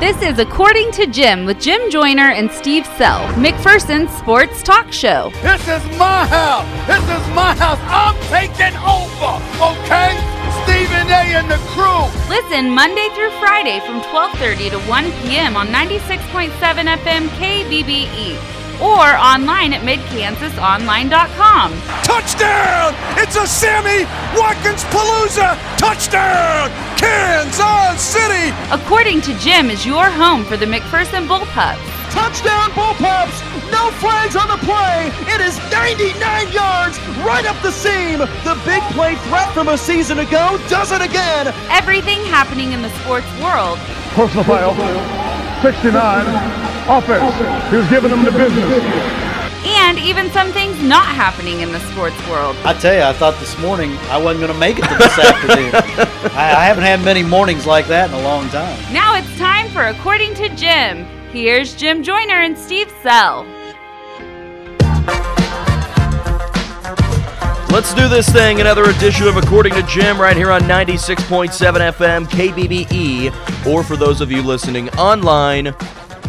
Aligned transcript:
This 0.00 0.22
is 0.22 0.38
According 0.38 0.92
to 0.92 1.06
Jim 1.06 1.44
with 1.44 1.60
Jim 1.60 1.90
Joyner 1.90 2.30
and 2.30 2.50
Steve 2.50 2.86
Sell, 2.96 3.20
McPherson's 3.34 4.10
sports 4.16 4.62
talk 4.62 4.90
show. 4.94 5.30
This 5.42 5.60
is 5.68 5.84
my 5.98 6.26
house. 6.26 6.66
This 6.86 7.04
is 7.04 7.28
my 7.34 7.54
house. 7.54 7.78
I'm 7.82 8.16
taking 8.32 8.74
over, 8.80 9.36
okay? 9.60 10.16
Stephen 10.64 11.06
A. 11.06 11.36
and 11.36 11.50
the 11.50 11.58
crew. 11.68 12.08
Listen 12.30 12.70
Monday 12.70 13.08
through 13.14 13.30
Friday 13.40 13.80
from 13.80 14.00
12:30 14.00 14.70
to 14.70 14.78
1 14.88 15.12
p.m. 15.20 15.54
on 15.54 15.68
96.7 15.68 16.48
FM 16.48 17.28
KBBE 17.36 18.59
or 18.80 19.04
online 19.16 19.72
at 19.72 19.82
midkansasonline.com. 19.82 21.72
Touchdown! 22.02 22.94
It's 23.20 23.36
a 23.36 23.46
Sammy 23.46 24.04
Watkins 24.34 24.84
Palooza! 24.88 25.56
Touchdown! 25.76 26.70
Kansas 26.96 28.00
City! 28.00 28.52
According 28.72 29.20
to 29.22 29.38
Jim 29.38 29.70
is 29.70 29.84
your 29.86 30.06
home 30.10 30.44
for 30.44 30.56
the 30.56 30.66
McPherson 30.66 31.28
Bullpups. 31.28 31.78
Touchdown 32.10 32.70
Bullpups! 32.72 33.70
No 33.70 33.90
flags 34.02 34.34
on 34.34 34.48
the 34.48 34.58
play! 34.64 35.12
It 35.32 35.40
is 35.40 35.56
99 35.70 36.52
yards 36.52 36.98
right 37.22 37.46
up 37.46 37.60
the 37.62 37.70
seam! 37.70 38.18
The 38.18 38.60
big 38.64 38.82
play 38.94 39.14
threat 39.28 39.52
from 39.52 39.68
a 39.68 39.78
season 39.78 40.18
ago 40.18 40.58
does 40.68 40.90
it 40.90 41.02
again! 41.02 41.54
Everything 41.70 42.18
happening 42.24 42.72
in 42.72 42.82
the 42.82 42.90
sports 43.00 43.28
world. 43.40 43.78
Personal 44.16 44.44
foul, 44.44 44.74
69, 45.62 46.26
offense. 46.88 47.70
He 47.70 47.76
was 47.76 47.88
giving 47.88 48.10
them 48.10 48.24
the 48.24 48.32
business. 48.32 48.82
And 49.62 49.98
even 49.98 50.30
some 50.30 50.52
things 50.52 50.82
not 50.82 51.04
happening 51.06 51.60
in 51.60 51.70
the 51.70 51.80
sports 51.92 52.16
world. 52.28 52.56
I 52.64 52.72
tell 52.72 52.94
you, 52.94 53.02
I 53.02 53.12
thought 53.12 53.38
this 53.40 53.58
morning 53.58 53.92
I 54.08 54.16
wasn't 54.16 54.40
going 54.40 54.52
to 54.52 54.58
make 54.58 54.78
it 54.78 54.84
to 54.88 54.94
this 54.96 55.18
afternoon. 55.18 55.70
I, 56.34 56.54
I 56.56 56.64
haven't 56.64 56.84
had 56.84 57.04
many 57.04 57.22
mornings 57.22 57.66
like 57.66 57.86
that 57.88 58.08
in 58.08 58.14
a 58.14 58.22
long 58.22 58.48
time. 58.48 58.78
Now 58.92 59.14
it's 59.16 59.36
time 59.38 59.68
for 59.70 59.84
According 59.88 60.34
to 60.36 60.48
Jim. 60.56 61.04
Here's 61.30 61.74
Jim 61.74 62.02
Joyner 62.02 62.40
and 62.40 62.56
Steve 62.56 62.90
Sell. 63.02 63.44
Let's 67.72 67.94
do 67.94 68.08
this 68.08 68.28
thing. 68.28 68.60
Another 68.60 68.90
edition 68.90 69.28
of 69.28 69.36
According 69.36 69.74
to 69.74 69.84
Jim 69.84 70.20
right 70.20 70.36
here 70.36 70.50
on 70.50 70.62
96.7 70.62 71.50
FM 71.92 72.26
KBBE, 72.26 73.64
or 73.64 73.84
for 73.84 73.96
those 73.96 74.20
of 74.20 74.32
you 74.32 74.42
listening 74.42 74.88
online 74.90 75.66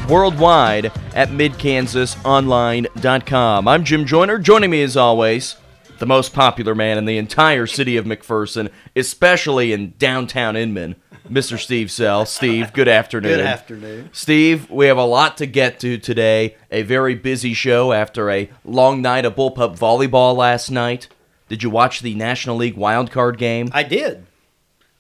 worldwide 0.08 0.92
at 1.16 1.30
midkansasonline.com. 1.30 3.68
I'm 3.68 3.84
Jim 3.84 4.06
Joyner. 4.06 4.38
Joining 4.38 4.70
me 4.70 4.84
as 4.84 4.96
always, 4.96 5.56
the 5.98 6.06
most 6.06 6.32
popular 6.32 6.76
man 6.76 7.00
in 7.00 7.06
the 7.06 7.18
entire 7.18 7.66
city 7.66 7.98
of 7.98 8.06
McPherson, 8.06 8.70
especially 8.96 9.74
in 9.74 9.96
downtown 9.98 10.56
Inman, 10.56 10.96
Mr. 11.28 11.58
Steve 11.58 11.90
Sell. 11.90 12.28
Steve, 12.28 12.72
good 12.72 12.88
afternoon. 12.88 13.38
Good 13.38 13.46
afternoon. 13.46 14.12
Steve, 14.14 14.70
we 14.70 14.86
have 14.86 15.00
a 15.00 15.06
lot 15.06 15.38
to 15.38 15.48
get 15.48 15.80
to 15.80 15.98
today. 15.98 16.56
A 16.70 16.84
very 16.84 17.16
busy 17.16 17.56
show 17.56 17.94
after 17.94 18.30
a 18.30 18.48
long 18.64 19.02
night 19.02 19.26
of 19.26 19.36
bullpup 19.36 19.80
volleyball 19.80 20.38
last 20.38 20.70
night. 20.70 21.08
Did 21.52 21.64
you 21.64 21.70
watch 21.70 22.00
the 22.00 22.16
National 22.16 22.56
League 22.56 22.78
wildcard 22.78 23.38
game? 23.38 23.68
I 23.74 23.84
did. 23.84 24.26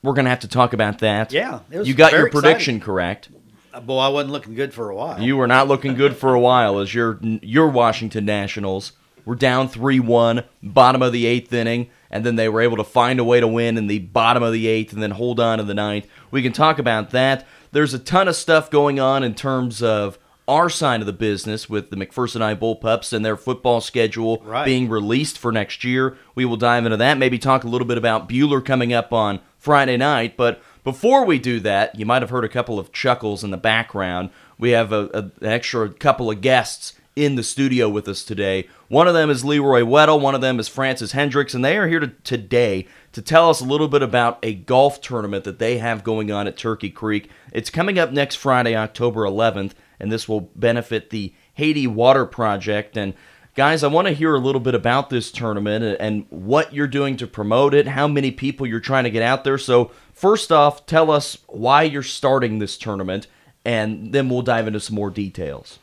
We're 0.04 0.12
going 0.12 0.26
to 0.26 0.32
have 0.32 0.42
to 0.42 0.50
talk 0.50 0.74
about 0.74 1.00
that. 1.00 1.32
Yeah, 1.32 1.62
it 1.72 1.80
was 1.80 1.88
you 1.88 1.94
got 1.94 2.12
your 2.12 2.30
prediction 2.30 2.76
exciting. 2.76 2.80
correct. 2.82 3.30
Uh, 3.74 3.80
Boy, 3.80 4.00
I 4.00 4.10
wasn't 4.10 4.34
looking 4.34 4.54
good 4.54 4.74
for 4.74 4.90
a 4.90 4.96
while. 4.96 5.22
You 5.22 5.38
were 5.38 5.48
not 5.48 5.70
looking 5.70 5.94
good 5.94 6.18
for 6.18 6.34
a 6.34 6.40
while 6.42 6.80
as 6.80 6.94
your 6.94 7.20
your 7.22 7.70
Washington 7.70 8.26
Nationals 8.26 8.92
were 9.24 9.36
down 9.36 9.70
3-1, 9.70 10.44
bottom 10.62 11.02
of 11.02 11.14
the 11.14 11.24
8th 11.24 11.54
inning, 11.54 11.90
and 12.10 12.26
then 12.26 12.36
they 12.36 12.50
were 12.50 12.60
able 12.60 12.76
to 12.76 12.84
find 12.84 13.18
a 13.22 13.24
way 13.24 13.40
to 13.40 13.48
win 13.48 13.78
in 13.78 13.88
the 13.88 14.00
bottom 14.00 14.44
of 14.44 14.52
the 14.52 14.66
8th 14.66 14.92
and 14.92 15.02
then 15.02 15.12
hold 15.12 15.40
on 15.40 15.60
to 15.60 15.64
the 15.64 15.74
ninth. 15.74 16.06
We 16.32 16.42
can 16.42 16.52
talk 16.52 16.80
about 16.80 17.12
that. 17.12 17.48
There's 17.72 17.94
a 17.94 18.00
ton 18.00 18.28
of 18.28 18.36
stuff 18.36 18.70
going 18.70 19.00
on 19.00 19.24
in 19.24 19.36
terms 19.36 19.82
of 19.82 20.20
our 20.48 20.70
side 20.70 21.00
of 21.02 21.06
the 21.06 21.14
business 21.14 21.70
with 21.70 21.90
the 21.92 21.96
McPherson 21.96 22.42
I 22.42 22.56
Bullpups 22.56 23.14
and 23.14 23.24
their 23.24 23.38
football 23.38 23.80
schedule 23.82 24.42
Right. 24.46 24.66
being 24.66 24.90
released 24.90 25.38
for 25.38 25.52
next 25.52 25.84
year. 25.84 26.18
We 26.36 26.46
will 26.46 26.58
dive 26.58 26.86
into 26.86 26.98
that. 26.98 27.18
Maybe 27.18 27.38
talk 27.38 27.64
a 27.64 27.68
little 27.70 27.88
bit 27.88 27.98
about 27.98 28.28
Buhler 28.28 28.64
coming 28.64 28.92
up 28.94 29.14
on 29.14 29.40
Friday 29.58 29.98
night. 29.98 30.36
But 30.38 30.62
before 30.84 31.26
we 31.26 31.38
do 31.40 31.60
that, 31.62 31.98
you 31.98 32.06
might 32.06 32.22
have 32.24 32.32
heard 32.32 32.44
a 32.44 32.50
couple 32.50 32.80
of 32.80 32.92
chuckles 32.92 33.44
in 33.44 33.52
the 33.52 33.58
background. 33.58 34.30
We 34.58 34.72
have 34.72 34.92
a, 34.92 35.10
a- 35.14 35.46
an 35.46 35.52
extra 35.52 35.90
couple 35.90 36.30
of 36.32 36.42
guests 36.42 36.94
in 37.16 37.36
the 37.36 37.44
studio 37.44 37.90
with 37.90 38.08
us 38.08 38.24
today. 38.24 38.68
One 38.88 39.06
of 39.08 39.14
them 39.14 39.30
is 39.30 39.44
Leroy 39.44 39.82
Weddle, 39.82 40.20
one 40.22 40.34
of 40.34 40.40
them 40.42 40.60
is 40.62 40.70
Francis 40.70 41.12
Hendricks, 41.12 41.54
and 41.54 41.64
they 41.64 41.78
are 41.78 41.88
here 41.88 42.00
to, 42.00 42.08
today 42.24 42.88
to 43.12 43.22
tell 43.22 43.50
us 43.50 43.60
a 43.60 43.66
little 43.66 43.90
bit 43.90 44.02
about 44.02 44.40
a 44.44 44.54
golf 44.54 45.02
tournament 45.02 45.44
that 45.44 45.60
they 45.60 45.78
have 45.78 46.06
going 46.06 46.32
on 46.32 46.48
at 46.48 46.56
Turkey 46.58 46.90
Creek. 46.90 47.30
It's 47.52 47.70
coming 47.70 48.00
up 48.00 48.12
next 48.14 48.36
Friday, 48.38 48.78
October 48.78 49.24
11th, 49.24 49.74
and 50.02 50.12
this 50.12 50.28
will 50.28 50.42
benefit 50.56 51.12
the 51.12 51.34
Haiti 51.54 51.88
Water 51.88 52.26
Project. 52.26 52.98
And 52.98 53.14
guys, 53.56 53.84
I 53.84 53.88
want 53.88 54.08
to 54.08 54.14
hear 54.14 54.34
a 54.36 54.40
little 54.40 54.60
bit 54.60 54.76
about 54.76 55.10
this 55.10 55.32
tournament 55.32 55.98
and- 56.00 56.26
what 56.30 56.74
you're 56.74 56.88
doing 56.88 57.16
to 57.18 57.28
promote 57.28 57.74
it, 57.74 57.88
how 57.88 58.08
many 58.08 58.32
people 58.32 58.66
you're 58.66 58.80
trying 58.80 59.04
to 59.04 59.12
get 59.12 59.22
out 59.22 59.44
there. 59.44 59.58
So, 59.58 59.92
first 60.14 60.52
off, 60.52 60.86
tell 60.86 61.12
us 61.12 61.38
why 61.48 61.84
you're 61.84 62.04
starting 62.04 62.60
this 62.60 62.78
tournament, 62.78 63.28
and 63.64 64.12
then 64.12 64.28
we'll 64.28 64.42
dive 64.42 64.68
into 64.68 64.80
some 64.80 64.96
more 64.96 65.12
details. 65.12 65.80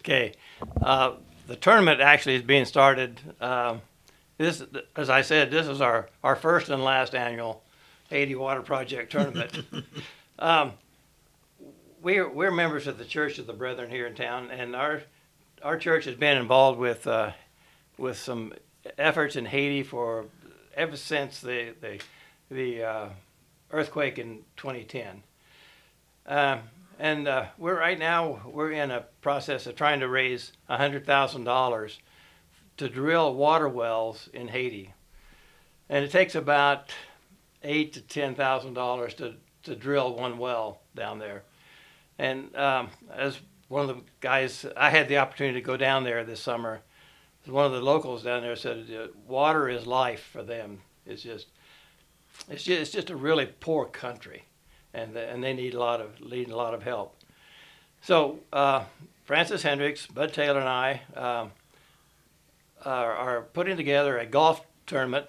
Okay, 0.00 0.32
uh, 0.82 1.12
the 1.46 1.56
tournament 1.56 2.00
actually 2.00 2.34
is 2.36 2.42
being 2.42 2.64
started. 2.64 3.20
Um, 3.40 3.82
this, 4.38 4.64
as 4.96 5.10
I 5.10 5.20
said, 5.20 5.50
this 5.50 5.66
is 5.66 5.80
our, 5.80 6.08
our 6.24 6.34
first 6.34 6.70
and 6.70 6.82
last 6.82 7.14
annual 7.14 7.62
Haiti 8.08 8.34
Water 8.34 8.62
Project 8.62 9.12
tournament. 9.12 9.62
um, 10.38 10.72
we're 12.02 12.28
we're 12.28 12.50
members 12.50 12.86
of 12.86 12.98
the 12.98 13.04
Church 13.04 13.38
of 13.38 13.46
the 13.46 13.52
Brethren 13.52 13.90
here 13.90 14.06
in 14.06 14.14
town, 14.14 14.50
and 14.50 14.74
our 14.74 15.02
our 15.62 15.76
church 15.76 16.06
has 16.06 16.14
been 16.14 16.38
involved 16.38 16.78
with 16.78 17.06
uh, 17.06 17.32
with 17.98 18.16
some 18.18 18.54
efforts 18.98 19.36
in 19.36 19.44
Haiti 19.46 19.82
for 19.82 20.26
ever 20.74 20.96
since 20.96 21.40
the 21.40 21.74
the 21.80 22.00
the 22.50 22.82
uh, 22.82 23.08
earthquake 23.70 24.18
in 24.18 24.38
2010. 24.56 25.22
Um, 26.26 26.60
and 26.98 27.28
uh, 27.28 27.46
we're 27.58 27.78
right 27.78 27.98
now 27.98 28.40
we're 28.46 28.72
in 28.72 28.90
a 28.90 29.04
process 29.20 29.66
of 29.66 29.76
trying 29.76 30.00
to 30.00 30.08
raise 30.08 30.52
hundred 30.68 31.06
thousand 31.06 31.44
dollars 31.44 31.98
to 32.76 32.88
drill 32.88 33.34
water 33.34 33.68
wells 33.68 34.28
in 34.32 34.48
Haiti, 34.48 34.94
and 35.88 36.04
it 36.04 36.10
takes 36.10 36.34
about 36.34 36.92
eight 37.62 37.92
to 37.94 38.00
ten 38.00 38.34
thousand 38.34 38.74
dollars 38.74 39.14
to 39.14 39.34
to 39.64 39.74
drill 39.74 40.14
one 40.14 40.38
well 40.38 40.80
down 40.94 41.18
there. 41.18 41.42
And 42.20 42.54
um, 42.56 42.90
as 43.14 43.40
one 43.68 43.88
of 43.88 43.96
the 43.96 44.02
guys, 44.20 44.66
I 44.76 44.90
had 44.90 45.08
the 45.08 45.18
opportunity 45.18 45.60
to 45.60 45.66
go 45.66 45.76
down 45.76 46.04
there 46.04 46.22
this 46.24 46.40
summer. 46.40 46.80
One 47.46 47.64
of 47.64 47.72
the 47.72 47.80
locals 47.80 48.22
down 48.22 48.42
there 48.42 48.56
said, 48.56 48.86
"Water 49.26 49.68
is 49.68 49.86
life 49.86 50.28
for 50.32 50.42
them. 50.42 50.82
It's 51.06 51.22
just, 51.22 51.46
it's 52.48 52.62
just, 52.62 52.80
it's 52.80 52.90
just 52.90 53.10
a 53.10 53.16
really 53.16 53.46
poor 53.46 53.86
country." 53.86 54.44
and 54.92 55.16
and 55.16 55.42
they 55.42 55.52
need 55.52 55.74
a 55.74 55.78
lot 55.78 56.00
of 56.00 56.20
need 56.20 56.50
a 56.50 56.56
lot 56.56 56.74
of 56.74 56.82
help. 56.82 57.16
So 58.02 58.40
uh, 58.52 58.84
Francis 59.24 59.62
Hendricks, 59.62 60.06
Bud 60.06 60.32
Taylor, 60.32 60.60
and 60.60 60.68
I 60.68 61.02
um, 61.14 61.52
are, 62.84 63.12
are 63.12 63.42
putting 63.42 63.76
together 63.76 64.18
a 64.18 64.26
golf 64.26 64.64
tournament, 64.86 65.26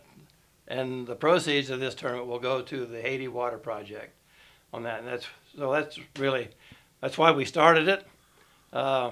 and 0.68 1.06
the 1.06 1.16
proceeds 1.16 1.70
of 1.70 1.80
this 1.80 1.96
tournament 1.96 2.28
will 2.28 2.40
go 2.40 2.62
to 2.62 2.86
the 2.86 3.02
Haiti 3.02 3.28
Water 3.28 3.58
Project. 3.58 4.16
On 4.74 4.84
that, 4.84 5.00
and 5.00 5.08
that's 5.08 5.28
so 5.58 5.72
that's 5.72 6.00
really 6.18 6.48
that's 7.02 7.18
why 7.18 7.32
we 7.32 7.46
started 7.46 7.88
it. 7.88 8.08
Uh, 8.72 9.12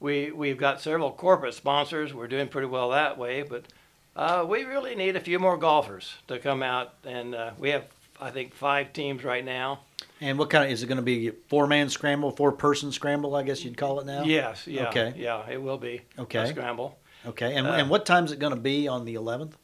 we 0.00 0.30
we've 0.30 0.58
got 0.58 0.80
several 0.80 1.10
corporate 1.10 1.54
sponsors. 1.54 2.12
We're 2.14 2.28
doing 2.28 2.48
pretty 2.48 2.68
well 2.68 2.90
that 2.90 3.18
way, 3.18 3.42
but 3.42 3.64
uh, 4.14 4.44
we 4.48 4.64
really 4.64 4.94
need 4.94 5.16
a 5.16 5.20
few 5.20 5.38
more 5.38 5.56
golfers 5.56 6.14
to 6.28 6.38
come 6.38 6.62
out, 6.62 6.94
and 7.04 7.34
uh, 7.34 7.50
we 7.58 7.70
have 7.70 7.84
I 8.20 8.30
think 8.30 8.54
five 8.54 8.92
teams 8.92 9.24
right 9.24 9.44
now. 9.44 9.80
And 10.20 10.38
what 10.38 10.48
kind 10.50 10.64
of 10.64 10.70
is 10.70 10.82
it 10.82 10.86
going 10.86 10.96
to 10.96 11.02
be? 11.02 11.30
Four 11.48 11.66
man 11.66 11.88
scramble, 11.90 12.30
four 12.30 12.52
person 12.52 12.92
scramble? 12.92 13.34
I 13.34 13.42
guess 13.42 13.64
you'd 13.64 13.76
call 13.76 13.98
it 14.00 14.06
now. 14.06 14.22
Yes, 14.24 14.66
yeah, 14.66 14.88
Okay. 14.88 15.12
yeah, 15.16 15.44
it 15.50 15.60
will 15.60 15.76
be 15.78 16.02
Okay. 16.18 16.38
a 16.38 16.46
scramble. 16.46 16.98
Okay. 17.26 17.54
And, 17.56 17.66
Uh, 17.66 17.72
and 17.72 17.90
what 17.90 18.06
time 18.06 18.24
is 18.24 18.32
it 18.32 18.38
going 18.38 18.54
to 18.54 18.60
be 18.60 18.86
on 18.86 19.04
the 19.06 19.14
11th? 19.16 19.54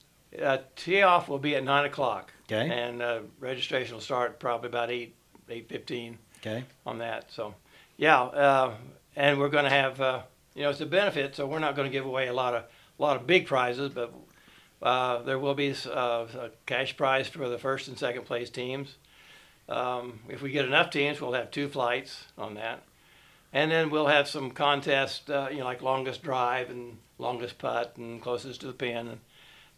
Uh, 0.42 0.58
tee 0.76 1.02
off 1.02 1.28
will 1.28 1.38
be 1.38 1.54
at 1.54 1.62
nine 1.62 1.84
o'clock. 1.84 2.32
Okay. 2.50 2.68
And 2.68 3.00
uh, 3.00 3.20
registration 3.38 3.94
will 3.94 4.00
start 4.02 4.40
probably 4.40 4.68
about 4.68 4.90
eight 4.90 5.14
eight 5.48 5.68
fifteen 5.68 6.18
Okay. 6.40 6.64
on 6.86 6.98
that. 6.98 7.30
So, 7.30 7.54
yeah, 7.96 8.22
uh, 8.22 8.74
and 9.16 9.38
we're 9.38 9.48
going 9.48 9.64
to 9.64 9.70
have 9.70 10.00
uh, 10.00 10.22
you 10.54 10.62
know 10.62 10.70
it's 10.70 10.80
a 10.80 10.86
benefit, 10.86 11.36
so 11.36 11.46
we're 11.46 11.58
not 11.58 11.76
going 11.76 11.88
to 11.88 11.92
give 11.92 12.06
away 12.06 12.28
a 12.28 12.32
lot 12.32 12.54
of 12.54 12.64
a 12.64 13.02
lot 13.02 13.16
of 13.16 13.26
big 13.26 13.46
prizes, 13.46 13.90
but 13.90 14.12
uh, 14.82 15.22
there 15.22 15.38
will 15.38 15.54
be 15.54 15.74
uh, 15.86 16.26
a 16.34 16.50
cash 16.66 16.96
prize 16.96 17.28
for 17.28 17.48
the 17.48 17.58
first 17.58 17.88
and 17.88 17.98
second 17.98 18.24
place 18.24 18.50
teams. 18.50 18.96
Um, 19.68 20.20
if 20.28 20.42
we 20.42 20.50
get 20.50 20.64
enough 20.64 20.90
teams, 20.90 21.20
we'll 21.20 21.32
have 21.34 21.50
two 21.50 21.68
flights 21.68 22.24
on 22.36 22.54
that. 22.54 22.82
And 23.52 23.70
then 23.70 23.90
we'll 23.90 24.06
have 24.06 24.28
some 24.28 24.50
contests, 24.50 25.28
uh, 25.28 25.48
you 25.50 25.58
know, 25.58 25.64
like 25.64 25.82
longest 25.82 26.22
drive 26.22 26.70
and 26.70 26.98
longest 27.18 27.58
putt 27.58 27.94
and 27.96 28.20
closest 28.20 28.60
to 28.60 28.68
the 28.68 28.72
pin 28.72 29.08
and 29.08 29.20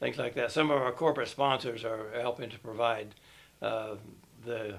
things 0.00 0.18
like 0.18 0.34
that. 0.34 0.52
Some 0.52 0.70
of 0.70 0.80
our 0.80 0.92
corporate 0.92 1.28
sponsors 1.28 1.84
are 1.84 2.10
helping 2.20 2.50
to 2.50 2.58
provide 2.58 3.14
uh, 3.60 3.96
the 4.44 4.76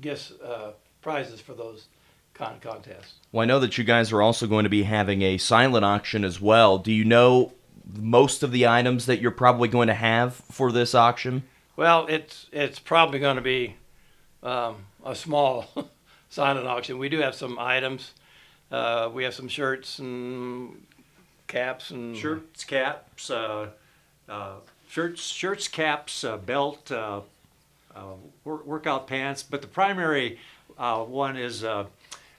gifts, 0.00 0.32
uh, 0.32 0.72
prizes 1.06 1.40
for 1.40 1.54
those 1.54 1.86
kind 2.34 2.56
of 2.56 2.60
contest. 2.60 3.14
Well, 3.30 3.44
I 3.44 3.46
know 3.46 3.60
that 3.60 3.78
you 3.78 3.84
guys 3.84 4.10
are 4.10 4.20
also 4.20 4.48
going 4.48 4.64
to 4.64 4.68
be 4.68 4.82
having 4.82 5.22
a 5.22 5.38
silent 5.38 5.84
auction 5.84 6.24
as 6.24 6.40
well. 6.40 6.78
Do 6.78 6.92
you 6.92 7.04
know 7.04 7.52
most 7.94 8.42
of 8.42 8.50
the 8.50 8.66
items 8.66 9.06
that 9.06 9.20
you're 9.20 9.30
probably 9.30 9.68
going 9.68 9.86
to 9.86 9.94
have 9.94 10.34
for 10.34 10.72
this 10.72 10.96
auction? 10.96 11.44
Well, 11.76 12.08
it's 12.08 12.46
it's 12.50 12.80
probably 12.80 13.20
going 13.20 13.36
to 13.36 13.42
be 13.42 13.76
um, 14.42 14.78
a 15.04 15.14
small 15.14 15.68
silent 16.28 16.66
auction. 16.66 16.98
We 16.98 17.08
do 17.08 17.20
have 17.20 17.36
some 17.36 17.56
items. 17.56 18.10
Uh, 18.72 19.08
we 19.14 19.22
have 19.22 19.32
some 19.32 19.46
shirts 19.46 20.00
and 20.00 20.84
caps 21.46 21.90
and 21.92 22.16
Shirts, 22.16 22.64
caps, 22.64 23.30
uh, 23.30 23.68
uh, 24.28 24.54
shirts, 24.88 25.22
shirts, 25.22 25.68
caps, 25.68 26.24
uh, 26.24 26.36
belt, 26.36 26.90
uh, 26.90 27.20
uh, 27.94 28.00
work, 28.42 28.66
workout 28.66 29.06
pants. 29.06 29.44
But 29.44 29.62
the 29.62 29.68
primary 29.68 30.40
uh, 30.78 31.02
one 31.02 31.36
is 31.36 31.64
uh, 31.64 31.86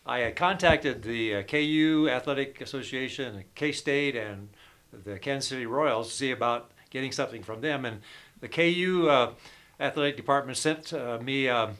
I 0.05 0.19
had 0.19 0.35
contacted 0.35 1.03
the 1.03 1.35
uh, 1.35 1.43
KU 1.43 2.07
Athletic 2.09 2.61
Association, 2.61 3.43
K 3.55 3.71
State, 3.71 4.15
and 4.15 4.49
the 4.91 5.19
Kansas 5.19 5.49
City 5.49 5.65
Royals 5.65 6.09
to 6.09 6.13
see 6.13 6.31
about 6.31 6.71
getting 6.89 7.11
something 7.11 7.43
from 7.43 7.61
them. 7.61 7.85
And 7.85 8.01
the 8.39 8.47
KU 8.47 9.07
uh, 9.09 9.33
Athletic 9.79 10.15
Department 10.15 10.57
sent 10.57 10.93
uh, 10.93 11.19
me. 11.21 11.49
Um, 11.49 11.75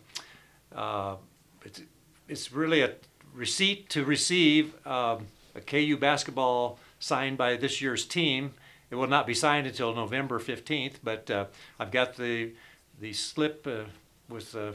it's, 1.64 1.82
it's 2.28 2.52
really 2.52 2.82
a 2.82 2.94
receipt 3.34 3.90
to 3.90 4.04
receive 4.04 4.74
um, 4.86 5.28
a 5.56 5.62
KU 5.62 5.98
basketball 5.98 6.80
signed 7.00 7.38
by 7.38 7.56
this 7.56 7.82
year's 7.82 8.06
team. 8.06 8.54
It 8.90 8.96
will 8.96 9.08
not 9.08 9.28
be 9.28 9.34
signed 9.34 9.68
until 9.68 9.94
November 9.94 10.40
15th, 10.40 10.96
but 11.04 11.30
uh, 11.30 11.46
I've 11.80 11.92
got 11.92 12.16
the 12.16 12.54
the 13.00 13.14
slip 13.14 13.68
uh, 13.68 13.84
with 14.28 14.56
uh, 14.56 14.72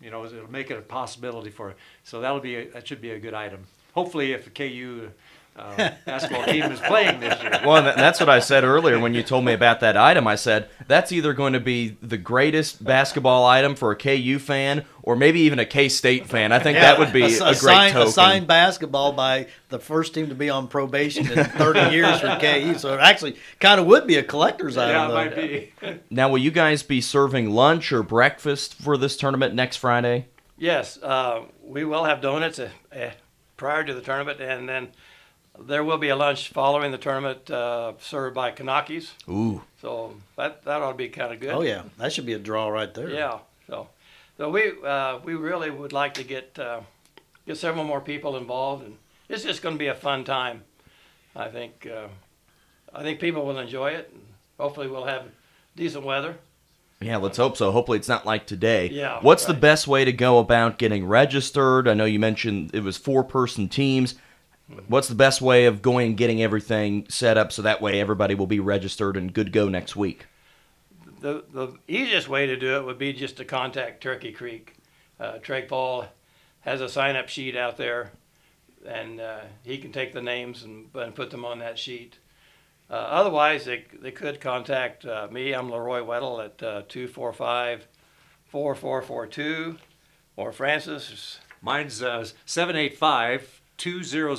you 0.00 0.10
know 0.10 0.24
it'll 0.24 0.50
make 0.50 0.70
it 0.70 0.78
a 0.78 0.82
possibility 0.82 1.50
for 1.50 1.74
so 2.04 2.20
that'll 2.20 2.40
be 2.40 2.56
a, 2.56 2.68
that 2.70 2.86
should 2.86 3.00
be 3.00 3.10
a 3.10 3.18
good 3.18 3.34
item. 3.34 3.64
Hopefully, 3.94 4.32
if 4.32 4.52
KU 4.54 5.10
uh, 5.60 5.90
basketball 6.04 6.44
team 6.44 6.64
is 6.64 6.80
playing 6.80 7.20
this 7.20 7.40
year. 7.42 7.50
Well, 7.64 7.76
and 7.76 7.98
that's 7.98 8.18
what 8.18 8.28
I 8.28 8.40
said 8.40 8.64
earlier 8.64 8.98
when 8.98 9.12
you 9.12 9.22
told 9.22 9.44
me 9.44 9.52
about 9.52 9.80
that 9.80 9.96
item. 9.96 10.26
I 10.26 10.34
said 10.36 10.70
that's 10.86 11.12
either 11.12 11.34
going 11.34 11.52
to 11.52 11.60
be 11.60 11.96
the 12.00 12.16
greatest 12.16 12.82
basketball 12.82 13.44
item 13.44 13.74
for 13.74 13.90
a 13.92 13.96
KU 13.96 14.38
fan 14.38 14.84
or 15.02 15.16
maybe 15.16 15.40
even 15.40 15.58
a 15.58 15.66
K 15.66 15.88
State 15.88 16.26
fan. 16.26 16.52
I 16.52 16.58
think 16.58 16.78
that 16.78 16.98
would 16.98 17.12
be 17.12 17.22
a, 17.22 17.26
a, 17.26 17.28
great 17.28 17.56
sign, 17.56 17.92
token. 17.92 18.08
A 18.08 18.12
signed 18.12 18.46
basketball 18.46 19.12
by 19.12 19.48
the 19.68 19.78
first 19.78 20.14
team 20.14 20.28
to 20.28 20.34
be 20.34 20.50
on 20.50 20.68
probation 20.68 21.30
in 21.30 21.44
30 21.44 21.80
years 21.94 22.20
for 22.20 22.38
KU. 22.40 22.78
So 22.78 22.94
it 22.94 23.00
actually 23.00 23.36
kind 23.58 23.80
of 23.80 23.86
would 23.86 24.06
be 24.06 24.16
a 24.16 24.22
collector's 24.22 24.76
item. 24.76 24.94
Yeah, 24.94 25.04
it 25.04 25.08
though. 25.08 25.14
might 25.14 25.36
be. 25.36 26.00
Now, 26.10 26.28
will 26.28 26.38
you 26.38 26.50
guys 26.50 26.82
be 26.82 27.00
serving 27.00 27.50
lunch 27.50 27.92
or 27.92 28.02
breakfast 28.02 28.74
for 28.74 28.96
this 28.96 29.16
tournament 29.16 29.54
next 29.54 29.76
Friday? 29.76 30.26
Yes, 30.58 30.98
uh, 31.02 31.42
we 31.62 31.84
will 31.84 32.04
have 32.04 32.20
donuts 32.20 32.58
uh, 32.58 32.68
uh, 32.94 33.10
prior 33.56 33.84
to 33.84 33.94
the 33.94 34.00
tournament, 34.00 34.40
and 34.40 34.68
then 34.68 34.88
there 35.58 35.84
will 35.84 35.98
be 35.98 36.08
a 36.08 36.16
lunch 36.16 36.48
following 36.50 36.92
the 36.92 36.98
tournament 36.98 37.50
uh, 37.50 37.92
served 37.98 38.34
by 38.34 38.52
Kanakis. 38.52 39.12
Ooh. 39.28 39.62
So 39.80 40.14
that 40.36 40.64
that 40.64 40.82
ought 40.82 40.92
to 40.92 40.96
be 40.96 41.08
kind 41.08 41.32
of 41.32 41.40
good. 41.40 41.50
Oh 41.50 41.62
yeah, 41.62 41.82
that 41.98 42.12
should 42.12 42.26
be 42.26 42.34
a 42.34 42.38
draw 42.38 42.68
right 42.68 42.92
there. 42.92 43.10
Yeah. 43.10 43.38
So, 43.66 43.88
so 44.36 44.50
we 44.50 44.72
uh, 44.84 45.18
we 45.24 45.34
really 45.34 45.70
would 45.70 45.92
like 45.92 46.14
to 46.14 46.24
get 46.24 46.58
uh, 46.58 46.80
get 47.46 47.56
several 47.56 47.84
more 47.84 48.00
people 48.00 48.36
involved, 48.36 48.84
and 48.84 48.96
it's 49.28 49.44
just 49.44 49.62
going 49.62 49.74
to 49.74 49.78
be 49.78 49.88
a 49.88 49.94
fun 49.94 50.24
time. 50.24 50.64
I 51.34 51.48
think 51.48 51.86
uh, 51.92 52.08
I 52.94 53.02
think 53.02 53.20
people 53.20 53.44
will 53.44 53.58
enjoy 53.58 53.90
it, 53.90 54.10
and 54.12 54.22
hopefully 54.58 54.88
we'll 54.88 55.04
have 55.04 55.24
decent 55.76 56.04
weather. 56.04 56.36
Yeah, 57.02 57.16
let's 57.16 57.38
hope 57.38 57.56
so. 57.56 57.72
Hopefully, 57.72 57.96
it's 57.96 58.08
not 58.08 58.26
like 58.26 58.46
today. 58.46 58.90
Yeah, 58.90 59.20
What's 59.22 59.46
the 59.46 59.54
best 59.54 59.88
way 59.88 60.04
to 60.04 60.12
go 60.12 60.38
about 60.38 60.76
getting 60.76 61.06
registered? 61.06 61.88
I 61.88 61.94
know 61.94 62.04
you 62.04 62.18
mentioned 62.18 62.74
it 62.74 62.82
was 62.82 62.98
four 62.98 63.24
person 63.24 63.70
teams. 63.70 64.16
What's 64.86 65.08
the 65.08 65.14
best 65.14 65.40
way 65.40 65.66
of 65.66 65.82
going 65.82 66.08
and 66.08 66.16
getting 66.16 66.42
everything 66.42 67.06
set 67.08 67.36
up 67.36 67.50
so 67.50 67.62
that 67.62 67.80
way 67.80 68.00
everybody 68.00 68.34
will 68.34 68.46
be 68.46 68.60
registered 68.60 69.16
and 69.16 69.32
good 69.32 69.46
to 69.46 69.52
go 69.52 69.68
next 69.68 69.96
week? 69.96 70.26
The 71.20 71.44
the 71.52 71.74
easiest 71.88 72.28
way 72.28 72.46
to 72.46 72.56
do 72.56 72.76
it 72.76 72.84
would 72.84 72.98
be 72.98 73.12
just 73.12 73.36
to 73.38 73.44
contact 73.44 74.02
Turkey 74.02 74.32
Creek. 74.32 74.76
Uh, 75.18 75.38
Trey 75.38 75.62
Paul 75.62 76.06
has 76.60 76.80
a 76.80 76.88
sign 76.88 77.16
up 77.16 77.28
sheet 77.28 77.56
out 77.56 77.76
there, 77.76 78.12
and 78.86 79.20
uh, 79.20 79.40
he 79.64 79.78
can 79.78 79.92
take 79.92 80.12
the 80.12 80.22
names 80.22 80.62
and, 80.62 80.86
and 80.94 81.14
put 81.14 81.30
them 81.30 81.44
on 81.44 81.58
that 81.58 81.78
sheet. 81.78 82.18
Uh, 82.88 82.94
otherwise, 82.94 83.64
they, 83.66 83.84
they 84.00 84.10
could 84.10 84.40
contact 84.40 85.04
uh, 85.04 85.28
me. 85.30 85.52
I'm 85.52 85.70
Leroy 85.70 86.00
Weddle 86.00 86.44
at 86.44 86.62
uh, 86.62 86.82
245 86.88 87.86
4442, 88.46 89.78
or 90.36 90.52
Francis. 90.52 91.38
Mine's 91.62 92.02
uh, 92.02 92.24
785 92.46 93.59
200 93.80 94.36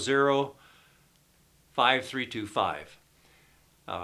5325. 1.73 2.97
Um, 3.88 3.97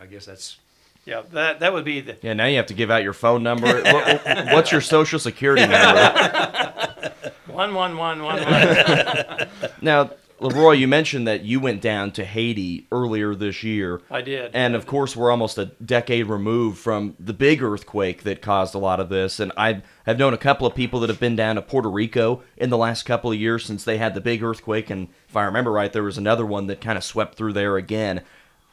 I 0.00 0.06
guess 0.06 0.24
that's. 0.26 0.56
Yeah, 1.04 1.22
that, 1.32 1.60
that 1.60 1.72
would 1.72 1.84
be 1.84 2.00
the. 2.00 2.16
Yeah, 2.22 2.32
now 2.32 2.46
you 2.46 2.56
have 2.56 2.66
to 2.66 2.74
give 2.74 2.90
out 2.90 3.02
your 3.04 3.12
phone 3.12 3.42
number. 3.42 3.82
What- 3.82 4.22
What's 4.52 4.72
your 4.72 4.80
social 4.80 5.18
security 5.18 5.66
number? 5.66 6.72
One, 7.46 7.72
one, 7.74 7.96
one, 7.96 8.22
one, 8.22 8.44
one. 8.44 9.48
Now, 9.80 10.10
Leroy, 10.38 10.72
you 10.72 10.86
mentioned 10.86 11.26
that 11.26 11.42
you 11.44 11.60
went 11.60 11.80
down 11.80 12.10
to 12.12 12.24
Haiti 12.24 12.86
earlier 12.92 13.34
this 13.34 13.62
year. 13.62 14.02
I 14.10 14.20
did. 14.20 14.50
And 14.54 14.74
of 14.74 14.86
course, 14.86 15.16
we're 15.16 15.30
almost 15.30 15.56
a 15.56 15.66
decade 15.66 16.26
removed 16.26 16.78
from 16.78 17.16
the 17.18 17.32
big 17.32 17.62
earthquake 17.62 18.22
that 18.24 18.42
caused 18.42 18.74
a 18.74 18.78
lot 18.78 19.00
of 19.00 19.08
this. 19.08 19.40
And 19.40 19.50
I 19.56 19.82
have 20.04 20.18
known 20.18 20.34
a 20.34 20.38
couple 20.38 20.66
of 20.66 20.74
people 20.74 21.00
that 21.00 21.08
have 21.10 21.20
been 21.20 21.36
down 21.36 21.56
to 21.56 21.62
Puerto 21.62 21.88
Rico 21.88 22.42
in 22.58 22.68
the 22.68 22.76
last 22.76 23.04
couple 23.04 23.32
of 23.32 23.38
years 23.38 23.64
since 23.64 23.82
they 23.82 23.96
had 23.96 24.14
the 24.14 24.20
big 24.20 24.42
earthquake. 24.42 24.90
And 24.90 25.08
if 25.26 25.36
I 25.36 25.44
remember 25.44 25.72
right, 25.72 25.92
there 25.92 26.02
was 26.02 26.18
another 26.18 26.44
one 26.44 26.66
that 26.66 26.82
kind 26.82 26.98
of 26.98 27.04
swept 27.04 27.36
through 27.36 27.54
there 27.54 27.76
again. 27.76 28.20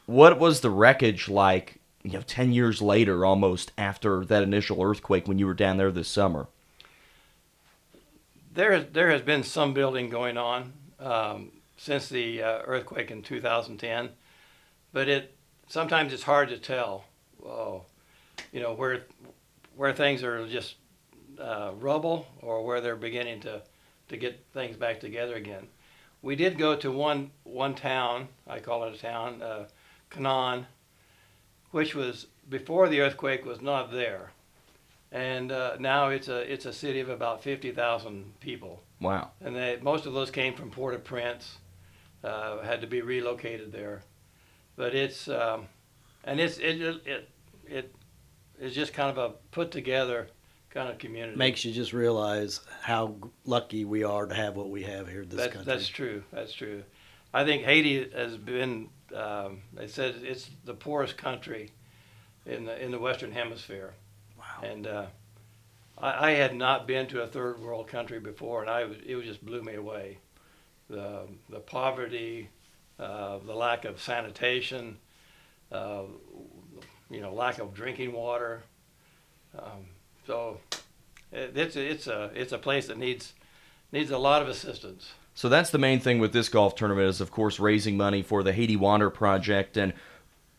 What 0.04 0.38
was 0.38 0.60
the 0.60 0.70
wreckage 0.70 1.30
like, 1.30 1.80
you 2.02 2.12
know, 2.12 2.20
10 2.20 2.52
years 2.52 2.82
later 2.82 3.24
almost 3.24 3.72
after 3.78 4.22
that 4.26 4.42
initial 4.42 4.82
earthquake 4.82 5.26
when 5.26 5.38
you 5.38 5.46
were 5.46 5.54
down 5.54 5.78
there 5.78 5.90
this 5.90 6.08
summer? 6.08 6.46
There, 8.52 8.72
has- 8.72 8.86
there 8.92 9.10
has 9.10 9.22
been 9.22 9.42
some 9.42 9.72
building 9.72 10.10
going 10.10 10.36
on 10.36 10.74
um, 11.00 11.50
since 11.84 12.08
the 12.08 12.42
uh, 12.42 12.62
earthquake 12.64 13.10
in 13.10 13.20
2010, 13.20 14.08
but 14.94 15.06
it 15.06 15.36
sometimes 15.68 16.14
it's 16.14 16.22
hard 16.22 16.48
to 16.48 16.56
tell. 16.56 17.04
Oh, 17.44 17.82
you 18.52 18.60
know 18.60 18.72
where 18.72 19.02
where 19.76 19.92
things 19.92 20.22
are 20.24 20.48
just 20.48 20.76
uh, 21.38 21.72
rubble 21.78 22.26
or 22.40 22.64
where 22.64 22.80
they're 22.80 22.96
beginning 22.96 23.40
to 23.40 23.60
to 24.08 24.16
get 24.16 24.42
things 24.54 24.76
back 24.78 24.98
together 24.98 25.34
again. 25.34 25.66
We 26.22 26.36
did 26.36 26.56
go 26.56 26.74
to 26.74 26.90
one 26.90 27.32
one 27.42 27.74
town. 27.74 28.28
I 28.46 28.60
call 28.60 28.84
it 28.84 28.94
a 28.94 28.98
town, 28.98 29.42
uh, 29.42 29.66
Canaan, 30.08 30.66
which 31.70 31.94
was 31.94 32.28
before 32.48 32.88
the 32.88 33.02
earthquake 33.02 33.44
was 33.44 33.60
not 33.60 33.92
there 33.92 34.30
and 35.12 35.52
uh, 35.52 35.76
now 35.78 36.08
it's 36.08 36.28
a 36.28 36.50
it's 36.50 36.64
a 36.64 36.72
city 36.72 37.00
of 37.00 37.10
about 37.10 37.42
fifty 37.42 37.70
thousand 37.72 38.40
people, 38.40 38.82
Wow. 39.02 39.32
and 39.42 39.54
they 39.54 39.78
most 39.82 40.06
of 40.06 40.14
those 40.14 40.30
came 40.30 40.54
from 40.54 40.70
Port-au-Prince, 40.70 41.58
uh, 42.24 42.62
had 42.62 42.80
to 42.80 42.86
be 42.86 43.02
relocated 43.02 43.70
there, 43.72 44.02
but 44.76 44.94
it's 44.94 45.28
um, 45.28 45.66
and 46.24 46.40
it's 46.40 46.58
it 46.58 46.80
it 46.80 47.28
it 47.66 47.94
is 48.58 48.74
just 48.74 48.92
kind 48.92 49.10
of 49.10 49.18
a 49.18 49.34
put 49.50 49.70
together 49.70 50.28
kind 50.70 50.88
of 50.88 50.98
community. 50.98 51.36
Makes 51.36 51.64
you 51.64 51.72
just 51.72 51.92
realize 51.92 52.60
how 52.82 53.16
lucky 53.44 53.84
we 53.84 54.02
are 54.04 54.26
to 54.26 54.34
have 54.34 54.56
what 54.56 54.70
we 54.70 54.82
have 54.84 55.08
here 55.08 55.22
in 55.22 55.28
this 55.28 55.38
That- 55.38 55.52
country. 55.52 55.72
That's 55.72 55.88
true. 55.88 56.24
That's 56.32 56.52
true. 56.52 56.82
I 57.32 57.44
think 57.44 57.64
Haiti 57.64 58.10
has 58.14 58.36
been. 58.36 58.88
Um, 59.14 59.62
they 59.72 59.86
said 59.86 60.16
it's 60.22 60.50
the 60.64 60.74
poorest 60.74 61.16
country 61.16 61.70
in 62.46 62.64
the 62.64 62.82
in 62.82 62.90
the 62.90 62.98
Western 62.98 63.32
Hemisphere. 63.32 63.92
Wow. 64.38 64.68
And 64.68 64.86
uh, 64.86 65.06
I, 65.98 66.28
I 66.28 66.30
had 66.32 66.54
not 66.54 66.86
been 66.86 67.06
to 67.08 67.22
a 67.22 67.26
third 67.26 67.60
world 67.60 67.88
country 67.88 68.18
before, 68.20 68.62
and 68.62 68.70
I 68.70 68.82
it 68.82 69.22
just 69.24 69.44
blew 69.44 69.62
me 69.62 69.74
away. 69.74 70.18
The 70.90 71.22
the 71.48 71.60
poverty, 71.60 72.50
uh, 72.98 73.38
the 73.38 73.54
lack 73.54 73.84
of 73.84 74.00
sanitation, 74.00 74.98
uh, 75.72 76.02
you 77.10 77.20
know, 77.20 77.32
lack 77.32 77.58
of 77.58 77.74
drinking 77.74 78.12
water. 78.12 78.62
Um, 79.58 79.86
so 80.26 80.58
it, 81.32 81.56
it's 81.56 81.76
it's 81.76 82.06
a 82.06 82.30
it's 82.34 82.52
a 82.52 82.58
place 82.58 82.86
that 82.88 82.98
needs 82.98 83.32
needs 83.92 84.10
a 84.10 84.18
lot 84.18 84.42
of 84.42 84.48
assistance. 84.48 85.12
So 85.34 85.48
that's 85.48 85.70
the 85.70 85.78
main 85.78 85.98
thing 85.98 86.20
with 86.20 86.32
this 86.32 86.48
golf 86.48 86.76
tournament 86.76 87.08
is, 87.08 87.20
of 87.20 87.32
course, 87.32 87.58
raising 87.58 87.96
money 87.96 88.22
for 88.22 88.44
the 88.44 88.52
Haiti 88.52 88.76
Water 88.76 89.10
Project. 89.10 89.76
And 89.76 89.93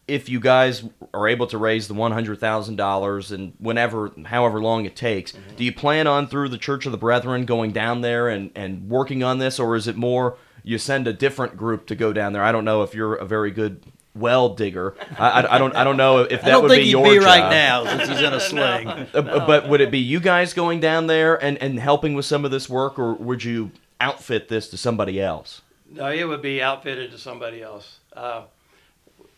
if 0.07 0.29
you 0.29 0.39
guys 0.39 0.83
are 1.13 1.27
able 1.27 1.47
to 1.47 1.57
raise 1.57 1.87
the 1.87 1.93
one 1.93 2.11
hundred 2.11 2.39
thousand 2.39 2.75
dollars 2.75 3.31
and 3.31 3.53
whenever, 3.59 4.11
however 4.25 4.61
long 4.61 4.85
it 4.85 4.95
takes, 4.95 5.33
do 5.57 5.63
you 5.63 5.71
plan 5.73 6.05
on 6.07 6.27
through 6.27 6.49
the 6.49 6.57
Church 6.57 6.85
of 6.85 6.91
the 6.91 6.97
Brethren 6.97 7.45
going 7.45 7.71
down 7.71 8.01
there 8.01 8.27
and 8.29 8.51
and 8.55 8.89
working 8.89 9.23
on 9.23 9.39
this, 9.39 9.59
or 9.59 9.75
is 9.75 9.87
it 9.87 9.95
more 9.95 10.37
you 10.63 10.77
send 10.77 11.07
a 11.07 11.13
different 11.13 11.57
group 11.57 11.87
to 11.87 11.95
go 11.95 12.13
down 12.13 12.33
there? 12.33 12.43
I 12.43 12.51
don't 12.51 12.65
know 12.65 12.83
if 12.83 12.93
you're 12.93 13.15
a 13.15 13.25
very 13.25 13.51
good 13.51 13.83
well 14.13 14.49
digger. 14.55 14.95
I, 15.17 15.29
I, 15.41 15.55
I 15.55 15.57
don't 15.57 15.75
I 15.75 15.83
don't 15.83 15.97
know 15.97 16.19
if 16.19 16.29
that 16.41 16.45
I 16.45 16.49
don't 16.51 16.63
would 16.63 16.69
think 16.71 16.81
be 16.81 16.85
he'd 16.85 16.91
your 16.91 17.03
be 17.03 17.15
job. 17.15 17.25
right 17.25 17.49
now 17.49 17.85
since 17.85 18.07
he's 18.09 18.21
in 18.21 18.33
a 18.33 18.39
sling. 18.51 18.87
Uh, 18.87 19.05
But 19.45 19.67
would 19.69 19.81
it 19.81 19.91
be 19.91 19.99
you 19.99 20.19
guys 20.19 20.53
going 20.53 20.79
down 20.79 21.07
there 21.07 21.35
and, 21.43 21.57
and 21.61 21.79
helping 21.79 22.13
with 22.13 22.25
some 22.25 22.45
of 22.45 22.51
this 22.51 22.69
work, 22.69 22.97
or 22.99 23.13
would 23.15 23.43
you 23.43 23.71
outfit 23.99 24.47
this 24.49 24.69
to 24.69 24.77
somebody 24.77 25.19
else? 25.21 25.61
No, 25.89 26.07
it 26.11 26.23
would 26.25 26.41
be 26.41 26.61
outfitted 26.61 27.11
to 27.11 27.17
somebody 27.17 27.61
else. 27.61 27.99
Uh, 28.13 28.43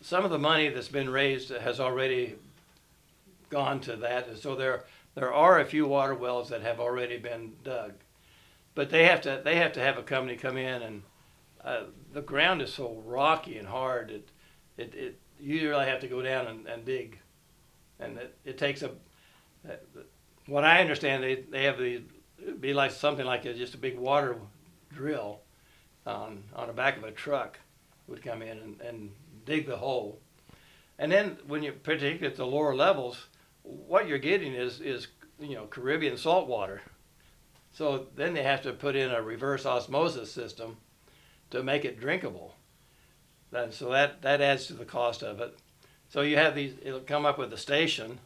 some 0.07 0.23
of 0.23 0.31
the 0.31 0.39
money 0.39 0.69
that's 0.69 0.87
been 0.87 1.09
raised 1.09 1.49
has 1.49 1.81
already 1.81 2.35
gone 3.49 3.81
to 3.81 3.97
that, 3.97 4.29
and 4.29 4.37
so 4.37 4.55
there 4.55 4.85
there 5.15 5.33
are 5.33 5.59
a 5.59 5.65
few 5.65 5.85
water 5.85 6.15
wells 6.15 6.47
that 6.47 6.61
have 6.61 6.79
already 6.79 7.17
been 7.17 7.51
dug, 7.65 7.91
but 8.73 8.89
they 8.89 9.03
have 9.03 9.19
to 9.19 9.41
they 9.43 9.57
have 9.57 9.73
to 9.73 9.81
have 9.81 9.97
a 9.97 10.03
company 10.03 10.37
come 10.37 10.55
in 10.55 10.81
and 10.81 11.03
uh, 11.61 11.83
the 12.13 12.21
ground 12.21 12.61
is 12.61 12.73
so 12.73 13.03
rocky 13.05 13.57
and 13.57 13.67
hard 13.67 14.09
it 14.09 14.29
it, 14.77 14.95
it 14.95 15.19
you 15.41 15.67
really 15.69 15.87
have 15.87 15.99
to 15.99 16.07
go 16.07 16.21
down 16.21 16.47
and, 16.47 16.67
and 16.67 16.85
dig, 16.85 17.19
and 17.99 18.17
it, 18.17 18.33
it 18.45 18.57
takes 18.57 18.83
a 18.83 18.91
uh, 19.69 19.73
what 20.45 20.63
I 20.63 20.79
understand 20.79 21.21
they 21.21 21.43
they 21.51 21.65
have 21.65 21.77
the 21.77 22.01
be 22.61 22.73
like 22.73 22.91
something 22.91 23.25
like 23.25 23.43
a, 23.43 23.53
just 23.53 23.73
a 23.73 23.77
big 23.77 23.97
water 23.97 24.37
drill 24.93 25.41
on 26.05 26.45
on 26.55 26.67
the 26.67 26.73
back 26.73 26.95
of 26.95 27.03
a 27.03 27.11
truck 27.11 27.59
would 28.07 28.23
come 28.23 28.41
in 28.41 28.57
and, 28.59 28.79
and 28.79 29.11
dig 29.47 29.65
the 29.65 29.77
hole. 29.77 30.19
And 30.99 31.11
then 31.11 31.37
when 31.47 31.63
you 31.63 31.71
particularly 31.71 32.27
at 32.27 32.35
the 32.35 32.45
lower 32.45 32.75
levels, 32.75 33.25
what 33.63 34.07
you're 34.07 34.19
getting 34.19 34.53
is 34.53 34.79
is 34.79 35.07
you 35.39 35.55
know 35.55 35.65
Caribbean 35.65 36.17
salt 36.17 36.47
water. 36.47 36.81
So 37.73 38.07
then 38.15 38.33
they 38.33 38.43
have 38.43 38.61
to 38.63 38.73
put 38.73 38.95
in 38.95 39.11
a 39.11 39.21
reverse 39.21 39.65
osmosis 39.65 40.31
system 40.31 40.77
to 41.51 41.63
make 41.63 41.85
it 41.85 41.99
drinkable. 41.99 42.55
And 43.51 43.73
so 43.73 43.91
that, 43.91 44.21
that 44.23 44.41
adds 44.41 44.65
to 44.67 44.73
the 44.73 44.83
cost 44.83 45.23
of 45.23 45.39
it. 45.39 45.55
So 46.09 46.21
you 46.21 46.37
have 46.37 46.55
these 46.55 46.73
it'll 46.81 47.01
come 47.01 47.25
up 47.25 47.37
with 47.37 47.53
a 47.53 47.57
station 47.57 48.19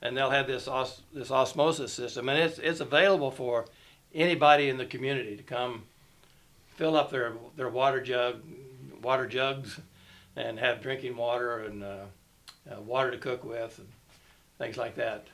and 0.00 0.16
they'll 0.16 0.30
have 0.30 0.46
this 0.46 0.68
os, 0.68 1.02
this 1.12 1.30
osmosis 1.30 1.92
system 1.92 2.28
and 2.28 2.38
it's 2.38 2.58
it's 2.58 2.80
available 2.80 3.30
for 3.30 3.66
anybody 4.14 4.68
in 4.68 4.76
the 4.76 4.86
community 4.86 5.36
to 5.36 5.42
come 5.42 5.82
fill 6.76 6.96
up 6.96 7.10
their 7.10 7.32
their 7.56 7.68
water 7.68 8.00
jug 8.00 8.42
water 9.02 9.26
jugs 9.26 9.80
and 10.36 10.58
have 10.58 10.82
drinking 10.82 11.16
water 11.16 11.60
and 11.60 11.82
uh, 11.82 12.04
uh, 12.70 12.80
water 12.80 13.10
to 13.10 13.18
cook 13.18 13.44
with 13.44 13.78
and 13.78 13.88
things 14.58 14.76
like 14.76 14.94
that. 14.96 15.26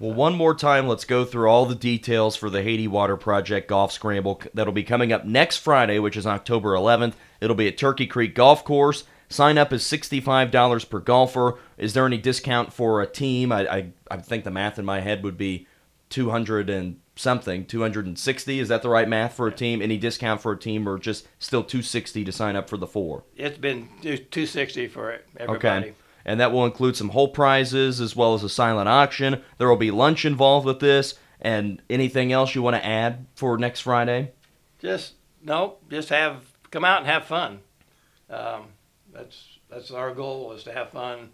Well, 0.00 0.12
one 0.12 0.34
more 0.34 0.54
time, 0.54 0.86
let's 0.86 1.04
go 1.04 1.24
through 1.24 1.48
all 1.48 1.66
the 1.66 1.74
details 1.74 2.36
for 2.36 2.50
the 2.50 2.62
Haiti 2.62 2.86
Water 2.86 3.16
Project 3.16 3.68
Golf 3.68 3.90
Scramble 3.90 4.40
that'll 4.54 4.72
be 4.72 4.84
coming 4.84 5.12
up 5.12 5.24
next 5.24 5.56
Friday, 5.56 5.98
which 5.98 6.16
is 6.16 6.26
October 6.26 6.74
11th. 6.74 7.14
It'll 7.40 7.56
be 7.56 7.66
at 7.66 7.78
Turkey 7.78 8.06
Creek 8.06 8.34
Golf 8.34 8.64
Course. 8.64 9.04
Sign 9.28 9.58
up 9.58 9.72
is 9.72 9.82
$65 9.82 10.88
per 10.88 11.00
golfer. 11.00 11.58
Is 11.76 11.94
there 11.94 12.06
any 12.06 12.16
discount 12.16 12.72
for 12.72 13.02
a 13.02 13.06
team? 13.06 13.50
I, 13.50 13.68
I, 13.68 13.92
I 14.10 14.16
think 14.18 14.44
the 14.44 14.50
math 14.52 14.78
in 14.78 14.84
my 14.84 15.00
head 15.00 15.24
would 15.24 15.36
be 15.36 15.66
200 16.10 16.70
and 16.70 17.00
something, 17.18 17.66
260. 17.66 18.58
Is 18.58 18.68
that 18.68 18.82
the 18.82 18.88
right 18.88 19.08
math 19.08 19.34
for 19.34 19.46
a 19.46 19.52
team? 19.52 19.82
Any 19.82 19.98
discount 19.98 20.40
for 20.40 20.52
a 20.52 20.58
team 20.58 20.88
or 20.88 20.98
just 20.98 21.26
still 21.38 21.62
260 21.62 22.24
to 22.24 22.32
sign 22.32 22.56
up 22.56 22.68
for 22.68 22.76
the 22.76 22.86
four? 22.86 23.24
it's 23.36 23.58
been 23.58 23.88
260 24.02 24.88
for 24.88 25.20
everybody. 25.36 25.88
Okay. 25.88 25.94
And 26.24 26.40
that 26.40 26.52
will 26.52 26.66
include 26.66 26.96
some 26.96 27.10
whole 27.10 27.28
prizes 27.28 28.00
as 28.00 28.14
well 28.14 28.34
as 28.34 28.44
a 28.44 28.48
silent 28.48 28.88
auction. 28.88 29.42
There 29.56 29.68
will 29.68 29.76
be 29.76 29.90
lunch 29.90 30.24
involved 30.24 30.66
with 30.66 30.80
this. 30.80 31.14
And 31.40 31.80
anything 31.88 32.32
else 32.32 32.54
you 32.54 32.62
want 32.62 32.76
to 32.76 32.84
add 32.84 33.26
for 33.34 33.56
next 33.56 33.80
Friday? 33.80 34.32
Just 34.80 35.14
no, 35.42 35.76
just 35.88 36.08
have 36.08 36.44
come 36.70 36.84
out 36.84 36.98
and 36.98 37.06
have 37.06 37.24
fun. 37.24 37.60
Um, 38.28 38.66
that's 39.12 39.58
that's 39.70 39.90
our 39.90 40.12
goal 40.12 40.52
is 40.52 40.64
to 40.64 40.72
have 40.72 40.90
fun. 40.90 41.30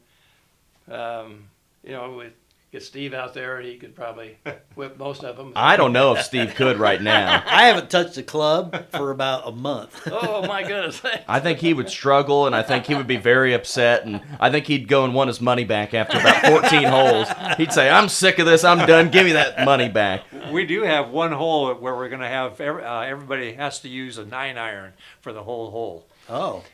Um, 0.90 1.48
you 1.82 1.92
know, 1.92 2.12
we 2.12 2.26
get 2.74 2.82
Steve 2.82 3.14
out 3.14 3.34
there, 3.34 3.58
and 3.58 3.66
he 3.68 3.76
could 3.76 3.94
probably 3.94 4.36
whip 4.74 4.98
most 4.98 5.22
of 5.22 5.36
them. 5.36 5.52
I 5.54 5.76
don't 5.76 5.92
know 5.92 6.16
if 6.16 6.22
Steve 6.22 6.56
could 6.56 6.78
right 6.78 7.00
now. 7.00 7.40
I 7.46 7.66
haven't 7.66 7.88
touched 7.88 8.18
a 8.18 8.22
club 8.22 8.90
for 8.90 9.12
about 9.12 9.46
a 9.46 9.52
month. 9.52 10.08
oh 10.10 10.44
my 10.46 10.64
goodness! 10.64 11.00
I 11.28 11.38
think 11.38 11.60
he 11.60 11.72
would 11.72 11.88
struggle, 11.88 12.46
and 12.46 12.54
I 12.54 12.62
think 12.62 12.86
he 12.86 12.96
would 12.96 13.06
be 13.06 13.16
very 13.16 13.54
upset, 13.54 14.04
and 14.04 14.20
I 14.40 14.50
think 14.50 14.66
he'd 14.66 14.88
go 14.88 15.04
and 15.04 15.14
want 15.14 15.28
his 15.28 15.40
money 15.40 15.64
back 15.64 15.94
after 15.94 16.18
about 16.18 16.44
14 16.46 16.82
holes. 16.82 17.28
He'd 17.56 17.72
say, 17.72 17.88
"I'm 17.88 18.08
sick 18.08 18.40
of 18.40 18.46
this. 18.46 18.64
I'm 18.64 18.84
done. 18.88 19.08
Give 19.10 19.24
me 19.24 19.32
that 19.32 19.64
money 19.64 19.88
back." 19.88 20.24
We 20.50 20.66
do 20.66 20.82
have 20.82 21.10
one 21.10 21.30
hole 21.30 21.72
where 21.74 21.94
we're 21.94 22.08
going 22.08 22.20
to 22.22 22.28
have 22.28 22.60
every, 22.60 22.82
uh, 22.82 23.02
everybody 23.02 23.52
has 23.54 23.78
to 23.80 23.88
use 23.88 24.18
a 24.18 24.24
nine 24.24 24.58
iron 24.58 24.94
for 25.20 25.32
the 25.32 25.44
whole 25.44 25.70
hole. 25.70 26.08
Oh, 26.28 26.64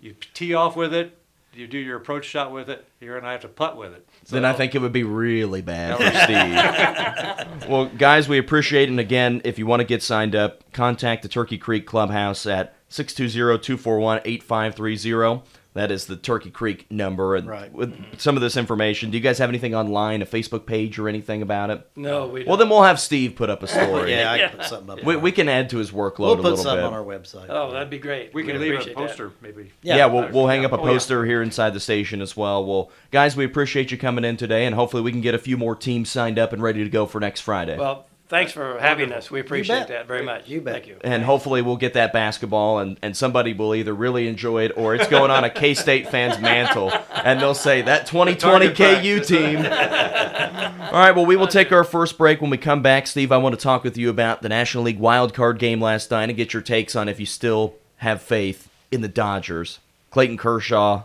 You 0.00 0.16
tee 0.32 0.54
off 0.54 0.74
with 0.74 0.94
it, 0.94 1.18
you 1.52 1.66
do 1.66 1.78
your 1.78 1.98
approach 1.98 2.24
shot 2.24 2.50
with 2.50 2.70
it, 2.70 2.86
you're 3.00 3.14
going 3.14 3.24
to 3.24 3.30
have 3.30 3.42
to 3.42 3.48
putt 3.48 3.76
with 3.76 3.92
it. 3.92 4.08
Then 4.30 4.44
I 4.44 4.52
think 4.52 4.74
it 4.74 4.80
would 4.80 4.92
be 4.92 5.04
really 5.04 5.62
bad 5.62 5.98
for 5.98 6.10
Steve. 6.24 7.68
well, 7.70 7.86
guys, 7.86 8.28
we 8.28 8.38
appreciate 8.38 8.88
it. 8.88 8.90
And 8.90 9.00
again, 9.00 9.40
if 9.44 9.58
you 9.58 9.66
want 9.66 9.80
to 9.80 9.84
get 9.84 10.02
signed 10.02 10.34
up, 10.34 10.72
contact 10.72 11.22
the 11.22 11.28
Turkey 11.28 11.58
Creek 11.58 11.86
Clubhouse 11.86 12.46
at 12.46 12.74
620-241-8530. 12.90 15.42
That 15.74 15.90
is 15.90 16.06
the 16.06 16.16
Turkey 16.16 16.50
Creek 16.50 16.86
number. 16.90 17.34
And 17.34 17.48
Right. 17.48 17.72
with 17.72 17.92
some 18.18 18.36
of 18.36 18.42
this 18.42 18.56
information, 18.56 19.10
do 19.10 19.16
you 19.18 19.22
guys 19.22 19.38
have 19.38 19.48
anything 19.48 19.74
online, 19.74 20.22
a 20.22 20.26
Facebook 20.26 20.66
page 20.66 21.00
or 21.00 21.08
anything 21.08 21.42
about 21.42 21.70
it? 21.70 21.84
No, 21.96 22.26
we. 22.28 22.44
Well, 22.44 22.56
then 22.56 22.68
we'll 22.68 22.84
have 22.84 23.00
Steve 23.00 23.34
put 23.34 23.50
up 23.50 23.62
a 23.62 23.66
story. 23.68 24.12
yeah, 24.12 24.30
I 24.30 24.38
can 24.38 24.50
put 24.58 24.64
something 24.66 24.90
up. 25.00 25.04
We, 25.04 25.16
we 25.16 25.32
can 25.32 25.48
add 25.48 25.70
to 25.70 25.78
his 25.78 25.90
workload 25.90 26.18
we'll 26.18 26.46
a 26.46 26.50
put 26.50 26.58
something 26.58 26.76
bit. 26.76 26.84
on 26.84 26.94
our 26.94 27.02
website. 27.02 27.46
Oh, 27.48 27.72
that'd 27.72 27.90
be 27.90 27.98
great. 27.98 28.32
We 28.32 28.44
can 28.44 28.52
We'd 28.52 28.60
leave 28.60 28.70
a 28.70 28.74
appreciate 28.74 28.96
that. 28.96 29.06
poster, 29.08 29.32
maybe. 29.42 29.72
Yeah, 29.82 30.06
we'll, 30.06 30.30
we'll 30.30 30.46
hang 30.46 30.64
up 30.64 30.70
a 30.72 30.76
Oh, 30.78 30.84
yeah. 30.84 30.92
poster 30.92 31.24
here 31.24 31.42
inside 31.42 31.74
the 31.74 31.80
station 31.80 32.22
as 32.22 32.36
well. 32.36 32.64
Well, 32.64 32.92
guys, 33.10 33.36
we 33.36 33.44
appreciate 33.44 33.90
you 33.90 33.98
coming 33.98 34.24
in 34.24 34.36
today, 34.36 34.66
and 34.66 34.74
hopefully 34.76 35.02
we 35.02 35.10
can 35.10 35.22
get 35.22 35.34
a 35.34 35.38
few 35.38 35.56
more 35.56 35.74
teams 35.74 36.08
signed 36.08 36.38
up 36.38 36.52
and 36.52 36.62
ready 36.62 36.84
to 36.84 36.90
go 36.90 37.04
for 37.06 37.18
next 37.20 37.40
Friday. 37.40 37.76
Well, 37.76 38.06
thanks 38.28 38.52
for 38.52 38.78
having 38.78 39.12
us. 39.12 39.30
We 39.30 39.40
appreciate 39.40 39.88
that 39.88 40.06
very 40.06 40.22
much. 40.22 40.48
You 40.48 40.60
bet. 40.60 40.74
Thank 40.74 40.86
you. 40.88 40.96
and 41.02 41.22
hopefully 41.22 41.62
we'll 41.62 41.76
get 41.76 41.94
that 41.94 42.12
basketball, 42.12 42.78
and, 42.78 42.98
and 43.02 43.16
somebody 43.16 43.52
will 43.52 43.74
either 43.74 43.92
really 43.94 44.28
enjoy 44.28 44.64
it 44.64 44.72
or 44.76 44.94
it's 44.94 45.08
going 45.08 45.30
on 45.30 45.44
a 45.44 45.50
K 45.50 45.74
State 45.74 46.08
fan's 46.08 46.40
mantle, 46.40 46.92
and 47.12 47.40
they'll 47.40 47.54
say 47.54 47.82
that 47.82 48.06
2020 48.06 48.70
KU 48.74 49.20
team. 49.20 49.58
All 49.58 51.00
right, 51.00 51.12
well, 51.12 51.26
we 51.26 51.36
will 51.36 51.48
take 51.48 51.72
our 51.72 51.84
first 51.84 52.16
break. 52.18 52.40
When 52.40 52.50
we 52.50 52.58
come 52.58 52.82
back, 52.82 53.06
Steve, 53.06 53.32
I 53.32 53.36
want 53.36 53.54
to 53.54 53.60
talk 53.60 53.84
with 53.84 53.96
you 53.96 54.10
about 54.10 54.42
the 54.42 54.48
National 54.48 54.84
League 54.84 54.98
wild 54.98 55.34
card 55.34 55.58
game 55.58 55.80
last 55.80 56.10
night 56.10 56.28
and 56.28 56.36
get 56.36 56.52
your 56.52 56.62
takes 56.62 56.94
on 56.94 57.08
if 57.08 57.18
you 57.18 57.26
still 57.26 57.74
have 57.98 58.22
faith 58.22 58.68
in 58.90 59.00
the 59.00 59.08
Dodgers. 59.08 59.80
Clayton 60.10 60.36
Kershaw, 60.36 61.04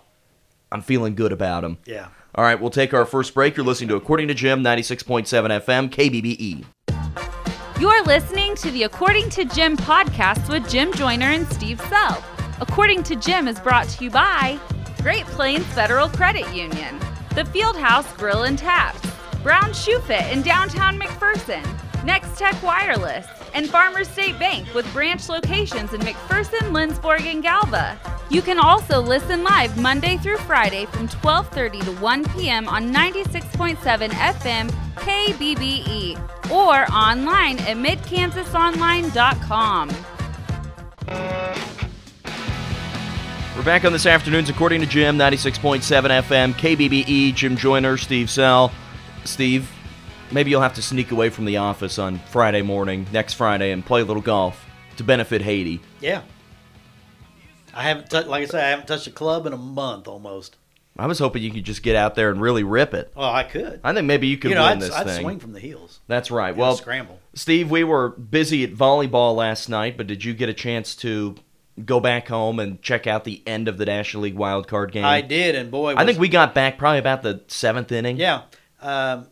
I'm 0.72 0.82
feeling 0.82 1.16
good 1.16 1.32
about 1.32 1.64
him. 1.64 1.78
Yeah. 1.86 2.10
All 2.36 2.44
right, 2.44 2.60
we'll 2.62 2.70
take 2.70 2.94
our 2.94 3.06
first 3.06 3.34
break. 3.34 3.58
You're 3.58 3.66
listening 3.66 3.90
to 3.90 3.96
According 3.96 4.28
to 4.28 4.36
Jim, 4.36 4.64
96.7 4.64 5.26
FM, 5.26 5.90
KBBE. 5.90 6.66
You're 7.80 8.04
listening 8.04 8.56
to 8.56 8.72
the 8.72 8.84
According 8.84 9.30
to 9.30 9.46
Jim 9.46 9.78
podcast 9.78 10.50
with 10.50 10.70
Jim 10.70 10.94
Joyner 10.94 11.28
and 11.28 11.48
Steve 11.48 11.80
Sell. 11.88 12.22
According 12.60 13.04
to 13.04 13.16
Jim 13.16 13.48
is 13.48 13.58
brought 13.58 13.88
to 13.88 14.04
you 14.04 14.10
by 14.10 14.60
Great 15.02 15.24
Plains 15.28 15.64
Federal 15.68 16.10
Credit 16.10 16.46
Union, 16.54 17.00
the 17.36 17.44
Fieldhouse 17.44 18.18
Grill 18.18 18.44
and 18.44 18.60
Tap, 18.60 18.98
Brown 19.44 19.72
Shoe 19.72 20.00
Fit 20.00 20.30
in 20.30 20.42
downtown 20.42 21.00
McPherson, 21.00 21.64
Next 22.04 22.38
Tech 22.38 22.62
Wireless, 22.64 23.28
and 23.54 23.70
Farmers 23.70 24.08
State 24.08 24.40
Bank 24.40 24.74
with 24.74 24.92
branch 24.94 25.28
locations 25.28 25.94
in 25.94 26.00
McPherson, 26.02 26.72
Lindsborg, 26.72 27.22
and 27.22 27.44
Galva. 27.44 28.00
You 28.30 28.42
can 28.42 28.60
also 28.60 29.02
listen 29.02 29.44
live 29.44 29.78
Monday 29.78 30.18
through 30.18 30.38
Friday 30.38 30.86
from 30.86 31.08
12:30 31.08 31.84
to 31.86 31.92
1 31.94 32.26
p.m. 32.36 32.70
on 32.70 32.94
96.7 32.94 34.10
FM 34.10 34.70
KBBE 34.96 36.52
or 36.52 36.92
online 36.92 37.58
at 37.60 37.78
midkansasonline.com. 37.78 39.90
We're 43.56 43.66
back 43.66 43.84
on 43.84 43.92
this 43.92 44.06
afternoon's 44.06 44.50
According 44.50 44.82
to 44.82 44.88
Jim, 44.88 45.18
96.7 45.18 45.82
FM, 45.82 46.54
KBBE, 46.54 47.34
Jim 47.36 47.58
Joyner, 47.58 47.98
Steve 47.98 48.30
Sell. 48.30 48.72
Steve, 49.26 49.70
maybe 50.32 50.50
you'll 50.52 50.62
have 50.62 50.76
to 50.76 50.82
sneak 50.82 51.12
away 51.12 51.30
from 51.30 51.46
the 51.46 51.58
office 51.58 51.98
on 52.00 52.20
Friday 52.30 52.62
morning, 52.62 53.06
next 53.12 53.34
Friday, 53.34 53.72
and 53.72 53.86
play 53.86 54.02
a 54.02 54.06
little 54.06 54.22
golf 54.22 54.66
to 54.98 55.04
benefit 55.04 55.42
Haiti. 55.42 55.80
Yeah. 56.02 56.22
I 57.74 57.84
haven't 57.84 58.10
touched, 58.10 58.28
like 58.28 58.44
I 58.44 58.46
said, 58.46 58.64
I 58.64 58.70
haven't 58.70 58.88
touched 58.88 59.08
a 59.08 59.12
club 59.12 59.46
in 59.46 59.54
a 59.54 59.58
month 59.58 60.08
almost. 60.08 60.56
I 60.98 61.08
was 61.08 61.20
hoping 61.20 61.44
you 61.44 61.52
could 61.52 61.64
just 61.64 61.82
get 61.84 61.96
out 61.96 62.16
there 62.16 62.30
and 62.30 62.42
really 62.42 62.64
rip 62.64 62.94
it. 62.94 63.14
Well, 63.16 63.30
I 63.34 63.44
could. 63.44 63.80
I 63.84 63.94
think 63.94 64.06
maybe 64.06 64.28
you 64.28 64.38
could 64.38 64.50
you 64.50 64.56
know, 64.56 64.64
win 64.64 64.72
I'd, 64.74 64.82
this 64.82 64.92
I'd 64.94 65.06
thing. 65.06 65.22
swing 65.22 65.40
from 65.40 65.54
the 65.54 65.60
heels. 65.60 66.02
That's 66.08 66.30
right. 66.30 66.54
Well, 66.56 66.76
scramble. 66.76 67.20
Steve, 67.36 67.72
we 67.72 67.84
were 67.86 68.10
busy 68.10 68.64
at 68.66 68.74
volleyball 68.74 69.36
last 69.36 69.70
night, 69.70 69.96
but 69.96 70.08
did 70.08 70.26
you 70.26 70.34
get 70.34 70.50
a 70.50 70.54
chance 70.54 70.96
to 70.98 71.36
go 71.86 72.02
back 72.02 72.28
home 72.28 72.60
and 72.60 72.82
check 72.82 73.08
out 73.08 73.24
the 73.24 73.42
end 73.48 73.70
of 73.70 73.78
the 73.78 73.86
National 73.86 74.24
League 74.24 74.36
wild 74.36 74.68
card 74.68 74.92
game? 74.92 75.06
I 75.06 75.22
did, 75.22 75.56
and 75.56 75.72
boy, 75.72 75.92
I 75.92 76.04
was- 76.04 76.06
think 76.06 76.20
we 76.20 76.28
got 76.28 76.54
back 76.54 76.78
probably 76.78 77.00
about 77.00 77.22
the 77.22 77.44
seventh 77.48 77.92
inning. 77.94 78.18
Yeah, 78.18 78.42
um, 78.82 79.28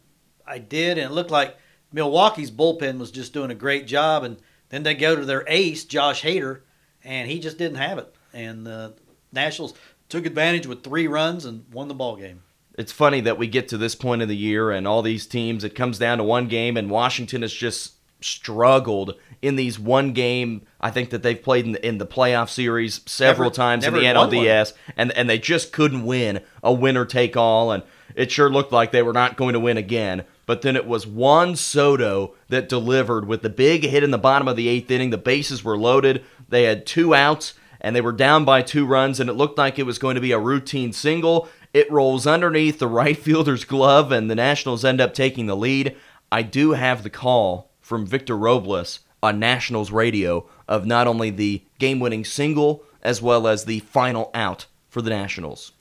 I 0.47 0.59
did, 0.59 0.97
and 0.97 1.11
it 1.11 1.13
looked 1.13 1.31
like 1.31 1.57
Milwaukee's 1.91 2.51
bullpen 2.51 2.99
was 2.99 3.11
just 3.11 3.33
doing 3.33 3.51
a 3.51 3.55
great 3.55 3.85
job. 3.87 4.23
And 4.23 4.37
then 4.69 4.83
they 4.83 4.95
go 4.95 5.15
to 5.15 5.25
their 5.25 5.43
ace, 5.47 5.85
Josh 5.85 6.23
Hader, 6.23 6.61
and 7.03 7.29
he 7.29 7.39
just 7.39 7.57
didn't 7.57 7.77
have 7.77 7.97
it. 7.97 8.13
And 8.33 8.65
the 8.65 8.93
Nationals 9.31 9.73
took 10.09 10.25
advantage 10.25 10.67
with 10.67 10.83
three 10.83 11.07
runs 11.07 11.45
and 11.45 11.65
won 11.71 11.87
the 11.87 11.93
ball 11.93 12.15
game. 12.15 12.41
It's 12.77 12.91
funny 12.91 13.21
that 13.21 13.37
we 13.37 13.47
get 13.47 13.67
to 13.69 13.77
this 13.77 13.95
point 13.95 14.21
of 14.21 14.27
the 14.27 14.37
year 14.37 14.69
and 14.71 14.87
all 14.87 15.01
these 15.01 15.25
teams, 15.25 15.63
it 15.63 15.73
comes 15.75 15.97
down 15.97 16.19
to 16.19 16.23
one 16.23 16.47
game, 16.47 16.77
and 16.77 16.89
Washington 16.91 17.41
has 17.41 17.51
just 17.51 17.93
struggled 18.21 19.15
in 19.41 19.55
these 19.55 19.79
one 19.79 20.13
game. 20.13 20.61
I 20.79 20.91
think 20.91 21.09
that 21.09 21.23
they've 21.23 21.41
played 21.41 21.65
in 21.65 21.71
the, 21.73 21.85
in 21.85 21.97
the 21.97 22.05
playoff 22.05 22.49
series 22.49 23.01
several 23.05 23.49
Never- 23.49 23.55
times 23.55 23.85
in 23.85 23.93
the 23.93 24.01
never 24.01 24.19
won 24.19 24.27
one. 24.27 24.37
NLDS, 24.45 24.73
and 24.95 25.11
and 25.13 25.29
they 25.29 25.39
just 25.39 25.71
couldn't 25.71 26.05
win 26.05 26.41
a 26.63 26.71
winner 26.71 27.05
take 27.05 27.35
all, 27.35 27.71
and 27.71 27.83
it 28.15 28.31
sure 28.31 28.49
looked 28.49 28.71
like 28.71 28.91
they 28.91 29.03
were 29.03 29.13
not 29.13 29.37
going 29.37 29.53
to 29.53 29.59
win 29.59 29.77
again. 29.77 30.23
But 30.47 30.63
then 30.63 30.75
it 30.75 30.87
was 30.87 31.05
Juan 31.05 31.55
Soto 31.55 32.33
that 32.47 32.69
delivered 32.69 33.27
with 33.27 33.43
the 33.43 33.49
big 33.49 33.83
hit 33.83 34.03
in 34.03 34.09
the 34.09 34.17
bottom 34.17 34.47
of 34.47 34.55
the 34.55 34.67
eighth 34.69 34.89
inning. 34.89 35.11
The 35.11 35.17
bases 35.19 35.63
were 35.63 35.77
loaded. 35.77 36.23
They 36.49 36.63
had 36.63 36.87
two 36.87 37.13
outs 37.13 37.53
and 37.79 37.95
they 37.95 38.01
were 38.01 38.11
down 38.11 38.43
by 38.43 38.63
two 38.63 38.87
runs, 38.87 39.19
and 39.19 39.29
it 39.29 39.33
looked 39.33 39.59
like 39.59 39.77
it 39.77 39.85
was 39.85 39.99
going 39.99 40.15
to 40.15 40.21
be 40.21 40.31
a 40.31 40.39
routine 40.39 40.91
single. 40.91 41.47
It 41.75 41.91
rolls 41.91 42.25
underneath 42.25 42.79
the 42.79 42.87
right 43.01 43.15
fielder's 43.15 43.65
glove, 43.65 44.11
and 44.11 44.31
the 44.31 44.35
Nationals 44.35 44.83
end 44.83 44.99
up 44.99 45.13
taking 45.13 45.45
the 45.45 45.55
lead. 45.55 45.95
I 46.31 46.41
do 46.41 46.71
have 46.71 47.03
the 47.03 47.11
call 47.11 47.69
from 47.79 48.07
Victor 48.07 48.35
Robles 48.35 49.01
on 49.21 49.39
Nationals 49.39 49.91
radio 49.91 50.49
of 50.67 50.87
not 50.87 51.05
only 51.05 51.29
the 51.29 51.61
game 51.77 51.99
winning 51.99 52.25
single 52.25 52.83
as 53.03 53.21
well 53.21 53.47
as 53.47 53.65
the 53.65 53.79
final 53.81 54.31
out 54.33 54.65
for 54.89 55.01
the 55.03 55.11
Nationals. 55.11 55.71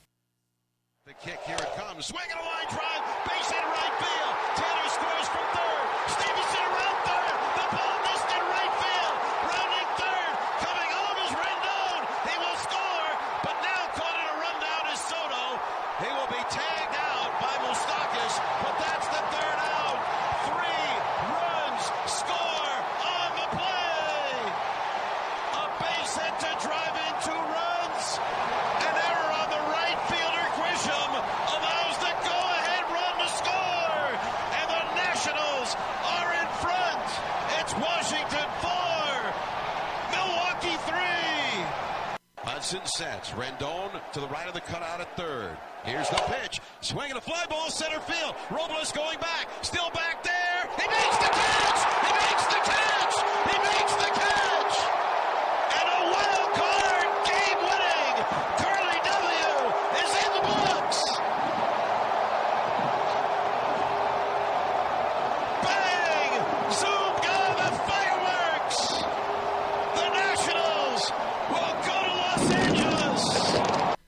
The 1.05 1.13
kick, 1.13 1.39
here 1.45 1.55
it 1.57 1.75
comes. 1.75 2.05
Swing 2.05 2.29
and 2.29 2.39
a 2.39 2.43
line 2.43 2.69
drive. 2.69 3.03
Base 3.25 3.49
hit 3.49 3.63
right 3.63 3.95
field. 3.99 4.33
Tanner 4.55 4.89
scores 4.91 5.27
from 5.33 5.45
third. 5.55 5.85
Stevenson 6.15 6.63
around 6.67 6.97
third. 7.07 7.35
The 7.57 7.65
ball 7.75 7.95
missed 8.07 8.29
in 8.31 8.43
right 8.43 8.73
field. 8.79 9.15
Rounding 9.47 9.89
third. 9.99 10.33
Coming 10.63 10.91
home 10.95 11.17
is 11.27 11.31
Rendon. 11.35 11.99
He 12.27 12.35
will 12.39 12.59
score, 12.59 13.09
but 13.43 13.55
now 13.63 13.81
caught 13.95 14.15
in 14.19 14.27
a 14.27 14.35
rundown 14.39 14.83
is 14.91 14.99
Soto. 14.99 15.43
He 16.03 16.09
will 16.11 16.31
be 16.31 16.43
tagged 16.51 16.95
out 16.95 17.31
by 17.39 17.55
Moustakas, 17.63 18.35
but 18.63 18.75
that's 18.83 19.07
the 19.11 19.21
third 19.31 19.59
out. 19.79 19.99
Three 20.43 20.87
runs 21.31 21.83
score 22.11 22.75
on 22.99 23.29
the 23.39 23.47
play. 23.55 24.35
A 25.55 25.65
base 25.79 26.13
hit 26.19 26.35
to 26.45 26.51
drive 26.61 26.95
in 26.99 27.13
two 27.23 27.41
runs. 27.55 28.05
An 28.77 28.93
error 28.93 29.31
on 29.41 29.49
the 29.49 29.63
right 29.73 29.99
fielder, 30.05 30.45
Grisham, 30.53 31.11
allows 31.17 31.97
the 31.97 32.13
go-ahead 32.21 32.85
run 32.93 33.15
to 33.17 33.29
score. 33.33 34.07
And 34.53 34.67
the 34.69 34.83
Nationals 35.01 35.73
are 36.05 36.29
in 36.37 36.47
front. 36.61 37.05
It's 37.57 37.73
Washington 37.73 38.47
four, 38.61 39.17
Milwaukee 40.13 40.77
three. 40.85 41.65
Rendon 43.31 43.91
to 44.13 44.19
the 44.19 44.27
right 44.27 44.47
of 44.47 44.53
the 44.53 44.61
cutout 44.61 45.01
at 45.01 45.15
third. 45.17 45.57
Here's 45.83 46.09
the 46.09 46.15
pitch. 46.27 46.59
Swinging 46.81 47.17
a 47.17 47.21
fly 47.21 47.45
ball 47.49 47.69
center 47.69 47.99
field. 48.01 48.35
Robles 48.51 48.91
going 48.91 49.19
back. 49.19 49.47
Still 49.61 49.89
back 49.91 50.23
there. 50.23 50.69
He 50.77 50.87
makes 50.87 51.17
the 51.17 51.31
catch. 51.31 51.79
He 52.05 52.11
makes 52.13 52.45
the 52.47 52.61
catch. 52.63 53.15
He 53.51 53.57
makes 53.57 53.93
the 53.95 54.11
catch. 54.15 54.75
And 55.77 55.87
a 55.87 56.01
wild 56.11 56.51
card 56.55 57.07
game 57.27 57.59
winning. 57.67 58.15
Curly 58.59 58.99
W 59.05 59.53
is 60.01 60.11
in 60.23 60.31
the 60.35 60.43
books. 60.47 60.99
Bang! 65.63 66.31
Zoom 66.71 67.13
got 67.23 67.49
the 67.57 67.71
fireworks. 67.87 68.79
The 69.95 70.07
Nationals 70.15 71.03
will 71.51 71.75
go 71.87 71.95
to 72.07 72.13
Los 72.23 72.45
Angeles. 72.51 73.23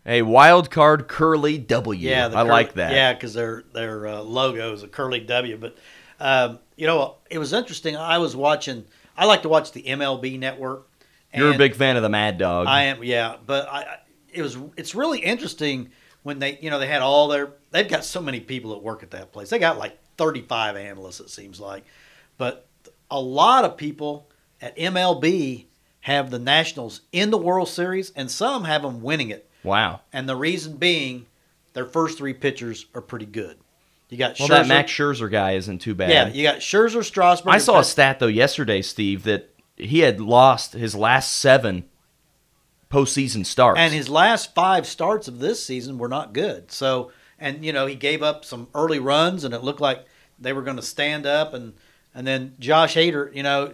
A 0.09 0.23
wild 0.23 0.71
card 0.71 1.07
curly 1.07 1.59
W. 1.59 2.09
Yeah, 2.09 2.29
the 2.29 2.37
I 2.37 2.39
curly- 2.41 2.49
like 2.49 2.73
that. 2.73 2.91
Yeah, 2.93 3.13
because 3.13 3.35
their 3.35 3.63
their 3.73 4.07
uh, 4.07 4.21
logo 4.21 4.73
is 4.73 4.81
a 4.81 4.87
curly 4.87 5.19
W. 5.19 5.55
But 5.55 5.77
um, 6.19 6.59
you 6.75 6.87
know, 6.87 7.17
it 7.29 7.37
was 7.37 7.53
interesting. 7.53 7.95
I 7.95 8.17
was 8.17 8.35
watching. 8.35 8.85
I 9.15 9.25
like 9.25 9.43
to 9.43 9.49
watch 9.49 9.71
the 9.71 9.83
MLB 9.83 10.39
Network. 10.39 10.87
You're 11.33 11.53
a 11.53 11.57
big 11.57 11.75
fan 11.75 11.95
of 11.95 12.01
the 12.01 12.09
Mad 12.09 12.39
Dog. 12.39 12.65
I 12.65 12.85
am. 12.85 13.03
Yeah, 13.03 13.35
but 13.45 13.69
I- 13.69 13.99
it 14.33 14.41
was. 14.41 14.57
It's 14.77 14.95
really 14.95 15.19
interesting 15.19 15.91
when 16.23 16.39
they, 16.39 16.57
you 16.59 16.71
know, 16.71 16.79
they 16.79 16.87
had 16.87 17.03
all 17.03 17.27
their. 17.27 17.53
They've 17.69 17.87
got 17.87 18.03
so 18.03 18.19
many 18.19 18.39
people 18.39 18.71
that 18.71 18.81
work 18.81 19.03
at 19.03 19.11
that 19.11 19.31
place. 19.31 19.51
They 19.51 19.59
got 19.59 19.77
like 19.77 19.99
35 20.17 20.75
analysts. 20.75 21.19
It 21.19 21.29
seems 21.29 21.59
like, 21.59 21.83
but 22.39 22.67
a 23.11 23.19
lot 23.19 23.63
of 23.63 23.77
people 23.77 24.27
at 24.59 24.75
MLB 24.75 25.65
have 26.01 26.31
the 26.31 26.39
Nationals 26.39 27.01
in 27.11 27.29
the 27.29 27.37
World 27.37 27.67
Series, 27.69 28.09
and 28.11 28.31
some 28.31 28.63
have 28.63 28.81
them 28.81 29.01
winning 29.01 29.29
it. 29.29 29.48
Wow. 29.63 30.01
And 30.13 30.27
the 30.27 30.35
reason 30.35 30.77
being, 30.77 31.25
their 31.73 31.85
first 31.85 32.17
three 32.17 32.33
pitchers 32.33 32.85
are 32.95 33.01
pretty 33.01 33.25
good. 33.25 33.57
You 34.09 34.17
got 34.17 34.39
Well, 34.39 34.47
Scherzer. 34.47 34.51
that 34.51 34.67
Max 34.67 34.91
Scherzer 34.91 35.29
guy 35.31 35.51
isn't 35.51 35.79
too 35.79 35.93
bad. 35.93 36.09
yeah, 36.09 36.27
you 36.29 36.43
got 36.43 36.57
Scherzer, 36.57 37.03
Strasburg. 37.03 37.53
I 37.53 37.59
saw 37.59 37.79
a 37.79 37.83
stat 37.83 38.19
though 38.19 38.27
yesterday, 38.27 38.81
Steve, 38.81 39.23
that 39.23 39.49
he 39.77 39.99
had 39.99 40.19
lost 40.19 40.73
his 40.73 40.95
last 40.95 41.31
seven 41.35 41.85
postseason 42.91 43.45
starts. 43.45 43.79
and 43.79 43.93
his 43.93 44.09
last 44.09 44.55
five 44.55 44.87
starts 44.87 45.27
of 45.27 45.39
this 45.39 45.63
season 45.63 45.97
were 45.99 46.07
not 46.07 46.33
good. 46.33 46.71
So, 46.71 47.11
and 47.37 47.63
you 47.63 47.71
know, 47.71 47.85
he 47.85 47.95
gave 47.95 48.23
up 48.23 48.43
some 48.45 48.67
early 48.73 48.99
runs, 48.99 49.43
and 49.43 49.53
it 49.53 49.63
looked 49.63 49.81
like 49.81 50.05
they 50.39 50.53
were 50.53 50.63
going 50.63 50.77
to 50.77 50.81
stand 50.83 51.25
up, 51.27 51.53
and 51.53 51.73
and 52.15 52.25
then 52.25 52.55
Josh 52.59 52.95
Hader, 52.95 53.33
you 53.35 53.43
know, 53.43 53.73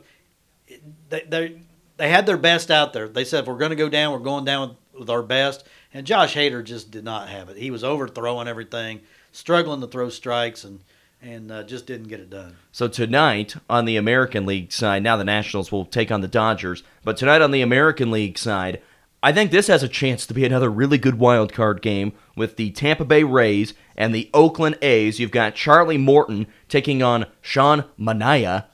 they 1.09 1.21
they 1.29 1.61
they 1.97 2.09
had 2.09 2.25
their 2.25 2.37
best 2.37 2.69
out 2.69 2.91
there. 2.91 3.07
They 3.07 3.23
said 3.23 3.41
if 3.43 3.47
we're 3.47 3.57
going 3.57 3.69
to 3.69 3.75
go 3.77 3.87
down, 3.89 4.11
we're 4.11 4.19
going 4.19 4.43
down 4.43 4.75
with, 4.97 5.10
our 5.10 5.23
best, 5.23 5.65
and 5.93 6.05
Josh 6.05 6.36
Hader 6.36 6.63
just 6.63 6.91
did 6.91 7.03
not 7.03 7.29
have 7.29 7.49
it. 7.49 7.58
He 7.58 7.71
was 7.71 7.84
overthrowing 7.84 8.47
everything, 8.47 9.01
struggling 9.31 9.81
to 9.81 9.88
throw 9.88 10.10
strikes, 10.10 10.63
and 10.63 10.79
and 11.21 11.51
uh, 11.51 11.63
just 11.63 11.88
didn't 11.88 12.08
get 12.08 12.19
it 12.19 12.29
done. 12.29 12.55
So 12.71 12.88
tonight 12.88 13.55
on 13.69 13.86
the 13.86 13.97
American 13.97 14.45
League 14.45 14.71
side, 14.71 15.01
now 15.01 15.17
the 15.17 15.23
Nationals 15.23 15.71
will 15.71 15.86
take 15.86 16.12
on 16.12 16.21
the 16.21 16.27
Dodgers. 16.27 16.84
But 17.03 17.17
tonight 17.17 17.41
on 17.41 17.51
the 17.51 17.62
American 17.62 18.12
League 18.12 18.38
side, 18.38 18.81
I 19.23 19.31
think 19.31 19.49
this 19.49 19.65
has 19.67 19.81
a 19.81 19.88
chance 19.88 20.27
to 20.27 20.36
be 20.36 20.45
another 20.45 20.69
really 20.69 20.99
good 20.99 21.17
wild 21.17 21.51
card 21.51 21.81
game 21.81 22.13
with 22.36 22.58
the 22.58 22.69
Tampa 22.71 23.05
Bay 23.05 23.23
Rays 23.23 23.73
and 23.97 24.13
the 24.13 24.29
Oakland 24.36 24.77
A's. 24.84 25.19
You've 25.19 25.31
got 25.31 25.55
Charlie 25.55 25.97
Morton 25.97 26.45
taking 26.69 27.01
on 27.01 27.25
Sean 27.41 27.86
Manaea. 27.99 28.65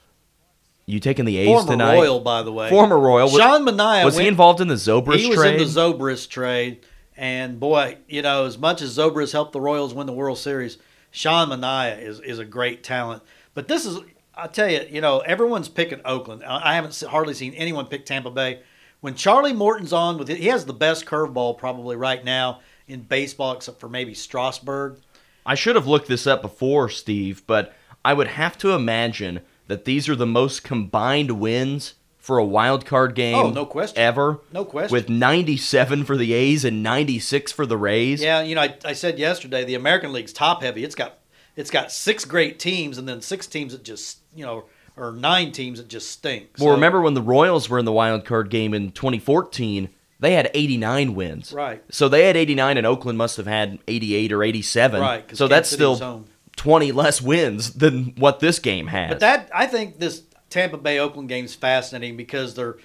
You 0.86 1.00
taking 1.00 1.26
the 1.26 1.38
A's 1.38 1.48
Former 1.48 1.72
tonight? 1.72 1.96
Royal, 1.96 2.20
by 2.20 2.44
the 2.44 2.52
way. 2.52 2.70
Former 2.70 3.00
Royal. 3.00 3.30
Sean 3.30 3.66
Manaea 3.66 4.04
Was 4.04 4.18
he 4.18 4.28
involved 4.28 4.62
in 4.62 4.68
the 4.68 4.76
Zobrist 4.76 5.18
he 5.18 5.28
was 5.28 5.38
trade? 5.38 5.54
in 5.54 5.60
the 5.60 5.66
Zobrist 5.66 6.30
trade, 6.30 6.86
and 7.16 7.60
boy, 7.60 7.98
you 8.08 8.22
know, 8.22 8.46
as 8.46 8.58
much 8.58 8.82
as 8.82 8.98
Zobrist 8.98 9.32
helped 9.32 9.54
the 9.54 9.62
Royals 9.62 9.94
win 9.94 10.08
the 10.08 10.14
World 10.14 10.38
Series, 10.38 10.78
Sean 11.12 11.50
Manaea 11.50 12.02
is 12.02 12.20
is 12.20 12.40
a 12.40 12.46
great 12.46 12.84
talent. 12.84 13.24
But 13.54 13.68
this 13.68 13.86
is, 13.86 14.00
I 14.36 14.48
tell 14.48 14.70
you, 14.70 14.86
you 14.90 15.02
know, 15.02 15.20
everyone's 15.20 15.70
picking 15.70 16.02
Oakland. 16.04 16.44
I 16.44 16.72
I 16.72 16.76
haven't 16.76 17.00
hardly 17.10 17.34
seen 17.34 17.54
anyone 17.54 17.86
pick 17.86 18.06
Tampa 18.06 18.32
Bay. 18.32 18.62
When 19.02 19.16
Charlie 19.16 19.54
Morton's 19.54 19.94
on 19.94 20.18
with 20.18 20.30
it, 20.30 20.38
he 20.38 20.48
has 20.48 20.66
the 20.66 20.74
best 20.74 21.06
curveball 21.06 21.58
probably 21.58 21.96
right 21.96 22.24
now 22.24 22.60
in 22.88 23.02
baseball, 23.02 23.54
except 23.54 23.80
for 23.80 23.90
maybe 23.90 24.14
Strasburg. 24.14 25.00
I 25.46 25.56
should 25.56 25.76
have 25.76 25.88
looked 25.88 26.08
this 26.08 26.28
up 26.28 26.42
before, 26.44 26.88
Steve, 26.90 27.42
but 27.48 27.74
I 28.06 28.14
would 28.14 28.28
have 28.28 28.58
to 28.60 28.72
imagine 28.74 29.42
that 29.72 29.86
these 29.86 30.10
are 30.10 30.16
the 30.16 30.26
most 30.26 30.64
combined 30.64 31.32
wins 31.40 31.94
for 32.18 32.38
a 32.38 32.44
wild 32.46 32.86
card 32.86 33.12
oh, 33.12 33.16
game 33.16 33.36
Oh, 33.36 33.50
no 33.50 33.66
question. 33.66 33.98
ever. 33.98 34.42
No 34.52 34.66
question. 34.66 34.94
With 34.94 35.10
97 35.10 36.04
for 36.04 36.18
the 36.18 36.34
A's 36.34 36.64
and 36.66 36.84
96 36.84 37.52
for 37.52 37.66
the 37.66 37.78
Rays. 37.78 38.22
Yeah, 38.22 38.42
you 38.42 38.54
know, 38.56 38.62
I, 38.62 38.76
I 38.86 38.94
said 38.94 39.18
yesterday 39.18 39.64
the 39.64 39.76
American 39.76 40.14
League's 40.14 40.34
top 40.34 40.62
heavy. 40.62 40.84
It's 40.84 40.96
got 40.96 41.18
it's 41.56 41.72
got 41.72 41.92
six 41.92 42.24
great 42.26 42.60
teams, 42.60 42.98
and 42.98 43.08
then 43.08 43.22
six 43.22 43.48
teams 43.48 43.72
that 43.74 43.84
just 43.84 44.20
you 44.36 44.46
know, 44.46 44.66
or 44.96 45.14
nine 45.14 45.52
teams 45.52 45.80
that 45.80 45.88
just 45.88 46.12
stink. 46.12 46.50
Well, 46.60 46.68
So- 46.70 46.74
remember 46.76 47.02
when 47.02 47.14
the 47.14 47.22
Royals 47.22 47.70
were 47.70 47.80
in 47.80 47.86
the 47.86 47.92
wild 47.92 48.26
card 48.26 48.50
game 48.50 48.74
in 48.74 48.92
2014? 48.92 49.90
They 50.20 50.34
had 50.34 50.52
89 50.54 51.16
wins. 51.16 51.52
Right. 51.52 51.84
So 51.90 52.08
they 52.08 52.28
had 52.28 52.38
89, 52.38 52.78
and 52.78 52.86
Oakland 52.86 53.18
must 53.18 53.38
have 53.38 53.48
had 53.48 53.80
88 53.88 54.32
or 54.32 54.44
87. 54.44 55.02
Right, 55.02 55.22
So 55.36 55.48
Kansas 55.48 55.50
that's 55.50 55.70
still 55.72 55.96
home. 55.98 56.26
20 56.62 56.92
less 56.92 57.24
wins 57.24 57.74
than 57.74 58.14
what 58.18 58.40
this 58.40 58.60
game 58.60 58.86
has. 58.86 59.10
But 59.10 59.20
that 59.22 59.50
I 59.52 59.66
think 59.66 59.98
this 59.98 60.22
Tampa 60.52 60.78
Bay 60.78 61.00
Oakland 61.00 61.28
game 61.28 61.46
is 61.46 61.56
fascinating 61.56 62.16
because 62.16 62.54
they're 62.54 62.78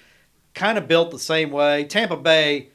kind 0.55 0.79
of 0.79 0.87
built 0.87 1.11
the 1.11 1.19
same 1.19 1.51
way. 1.51 1.83
Tampa 1.83 2.17
Bay 2.17 2.69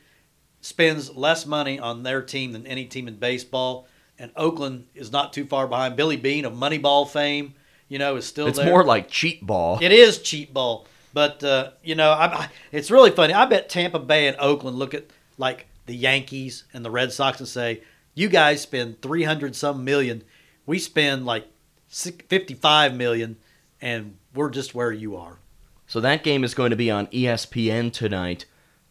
spends 0.60 1.12
less 1.16 1.44
money 1.44 1.80
on 1.80 2.04
their 2.04 2.22
team 2.22 2.52
than 2.52 2.68
any 2.68 2.84
team 2.84 3.08
in 3.08 3.16
baseball, 3.16 3.88
and 4.16 4.30
Oakland 4.36 4.86
is 4.94 5.10
not 5.10 5.32
too 5.32 5.44
far 5.44 5.66
behind. 5.66 5.96
Billy 5.96 6.16
Beane 6.16 6.44
of 6.44 6.52
Moneyball 6.52 7.10
fame, 7.10 7.54
you 7.88 7.98
know, 7.98 8.14
is 8.14 8.24
still 8.24 8.46
it's 8.46 8.58
there. 8.58 8.70
more 8.70 8.84
like 8.84 9.08
cheat 9.10 9.44
ball. 9.44 9.80
It 9.82 9.90
is 9.90 10.22
cheap 10.22 10.54
ball, 10.54 10.86
but 11.12 11.42
uh, 11.42 11.70
you 11.82 11.96
know, 11.96 12.12
I, 12.12 12.26
I, 12.26 12.48
it's 12.70 12.92
really 12.92 13.10
funny. 13.10 13.34
I 13.34 13.46
bet 13.46 13.68
Tampa 13.68 13.98
Bay 13.98 14.28
and 14.28 14.36
Oakland 14.38 14.78
look 14.78 14.94
at 14.94 15.06
like 15.36 15.66
the 15.86 15.96
Yankees 15.96 16.62
and 16.72 16.84
the 16.84 16.92
Red 16.92 17.12
Sox 17.12 17.40
and 17.40 17.48
say, 17.48 17.82
"You 18.14 18.28
guys 18.28 18.60
spend 18.60 19.02
three 19.02 19.24
hundred 19.24 19.56
some 19.56 19.84
million, 19.84 20.22
we 20.66 20.78
spend 20.78 21.26
like 21.26 21.46
fifty-five 21.88 22.94
million, 22.94 23.36
and 23.80 24.16
we're 24.34 24.50
just 24.50 24.74
where 24.74 24.92
you 24.92 25.16
are." 25.16 25.38
So 25.86 26.00
that 26.00 26.24
game 26.24 26.44
is 26.44 26.54
going 26.54 26.70
to 26.70 26.76
be 26.76 26.90
on 26.90 27.06
ESPN 27.08 27.92
tonight. 27.92 28.46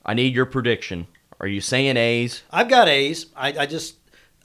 I 0.06 0.14
need 0.14 0.36
your 0.36 0.46
prediction. 0.46 1.08
Are 1.40 1.48
you 1.48 1.62
saying 1.62 1.98
A's? 1.98 2.44
I've 2.52 2.70
got 2.70 2.88
A's. 2.88 3.26
I, 3.36 3.48
I 3.60 3.66
just, 3.66 3.96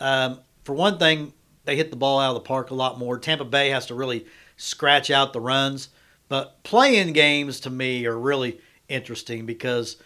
um, 0.01 0.41
for 0.65 0.75
one 0.75 0.99
thing, 0.99 1.35
they 1.67 1.77
hit 1.77 1.91
the 1.91 1.97
ball 1.97 2.19
out 2.19 2.31
of 2.31 2.43
the 2.43 2.49
park 2.49 2.71
a 2.71 2.75
lot 2.75 2.99
more. 2.99 3.19
Tampa 3.19 3.45
Bay 3.45 3.69
has 3.69 3.87
to 3.87 3.95
really 3.95 4.25
scratch 4.57 5.11
out 5.11 5.35
the 5.35 5.41
runs. 5.41 5.91
But 6.29 6.63
playing 6.63 7.13
games 7.13 7.61
to 7.61 7.71
me 7.71 8.07
are 8.07 8.19
really 8.19 8.61
interesting 8.89 9.45
because 9.45 9.97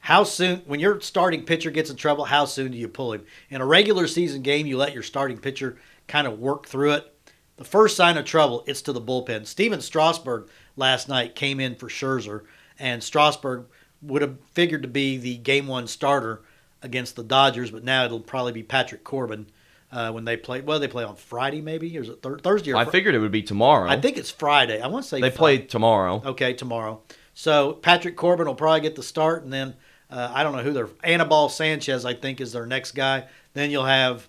how 0.00 0.24
soon, 0.24 0.62
when 0.66 0.80
your 0.80 1.00
starting 1.00 1.44
pitcher 1.44 1.70
gets 1.70 1.90
in 1.90 1.96
trouble, 1.96 2.24
how 2.24 2.44
soon 2.44 2.72
do 2.72 2.78
you 2.78 2.88
pull 2.88 3.12
him? 3.12 3.24
In 3.48 3.60
a 3.60 3.66
regular 3.66 4.08
season 4.08 4.42
game, 4.42 4.66
you 4.66 4.76
let 4.76 4.94
your 4.94 5.04
starting 5.04 5.38
pitcher 5.38 5.78
kind 6.12 6.26
of 6.26 6.38
work 6.38 6.66
through 6.66 6.92
it. 6.92 7.10
The 7.56 7.64
first 7.64 7.96
sign 7.96 8.18
of 8.18 8.26
trouble, 8.26 8.64
it's 8.66 8.82
to 8.82 8.92
the 8.92 9.00
bullpen. 9.00 9.46
Steven 9.46 9.80
Strasburg 9.80 10.46
last 10.76 11.08
night 11.08 11.34
came 11.34 11.58
in 11.58 11.74
for 11.74 11.88
Scherzer, 11.88 12.42
and 12.78 13.02
Strasburg 13.02 13.64
would 14.02 14.20
have 14.20 14.36
figured 14.52 14.82
to 14.82 14.88
be 14.88 15.16
the 15.16 15.38
game 15.38 15.66
one 15.66 15.86
starter 15.86 16.42
against 16.82 17.16
the 17.16 17.22
Dodgers, 17.22 17.70
but 17.70 17.82
now 17.82 18.04
it'll 18.04 18.20
probably 18.20 18.52
be 18.52 18.62
Patrick 18.62 19.04
Corbin 19.04 19.46
uh, 19.90 20.12
when 20.12 20.26
they 20.26 20.36
play. 20.36 20.60
Well, 20.60 20.80
they 20.80 20.88
play 20.88 21.04
on 21.04 21.16
Friday, 21.16 21.62
maybe, 21.62 21.96
or 21.96 22.02
is 22.02 22.10
it 22.10 22.22
thir- 22.22 22.38
Thursday? 22.38 22.72
Or 22.72 22.76
I 22.76 22.84
figured 22.84 23.14
it 23.14 23.18
would 23.20 23.32
be 23.32 23.42
tomorrow. 23.42 23.88
I 23.88 23.98
think 23.98 24.18
it's 24.18 24.30
Friday. 24.30 24.82
I 24.82 24.88
want 24.88 25.04
to 25.04 25.08
say 25.08 25.18
they 25.18 25.30
play 25.30 25.58
tomorrow. 25.58 26.20
Okay, 26.26 26.52
tomorrow. 26.52 27.00
So 27.32 27.72
Patrick 27.72 28.16
Corbin 28.16 28.46
will 28.46 28.54
probably 28.54 28.82
get 28.82 28.96
the 28.96 29.02
start, 29.02 29.44
and 29.44 29.52
then 29.52 29.76
uh, 30.10 30.30
I 30.34 30.42
don't 30.42 30.54
know 30.54 30.62
who 30.62 30.74
their 30.74 30.90
Anibal 31.04 31.48
Sanchez 31.48 32.04
I 32.04 32.12
think 32.12 32.42
is 32.42 32.52
their 32.52 32.66
next 32.66 32.92
guy. 32.92 33.28
Then 33.54 33.70
you'll 33.70 33.86
have 33.86 34.28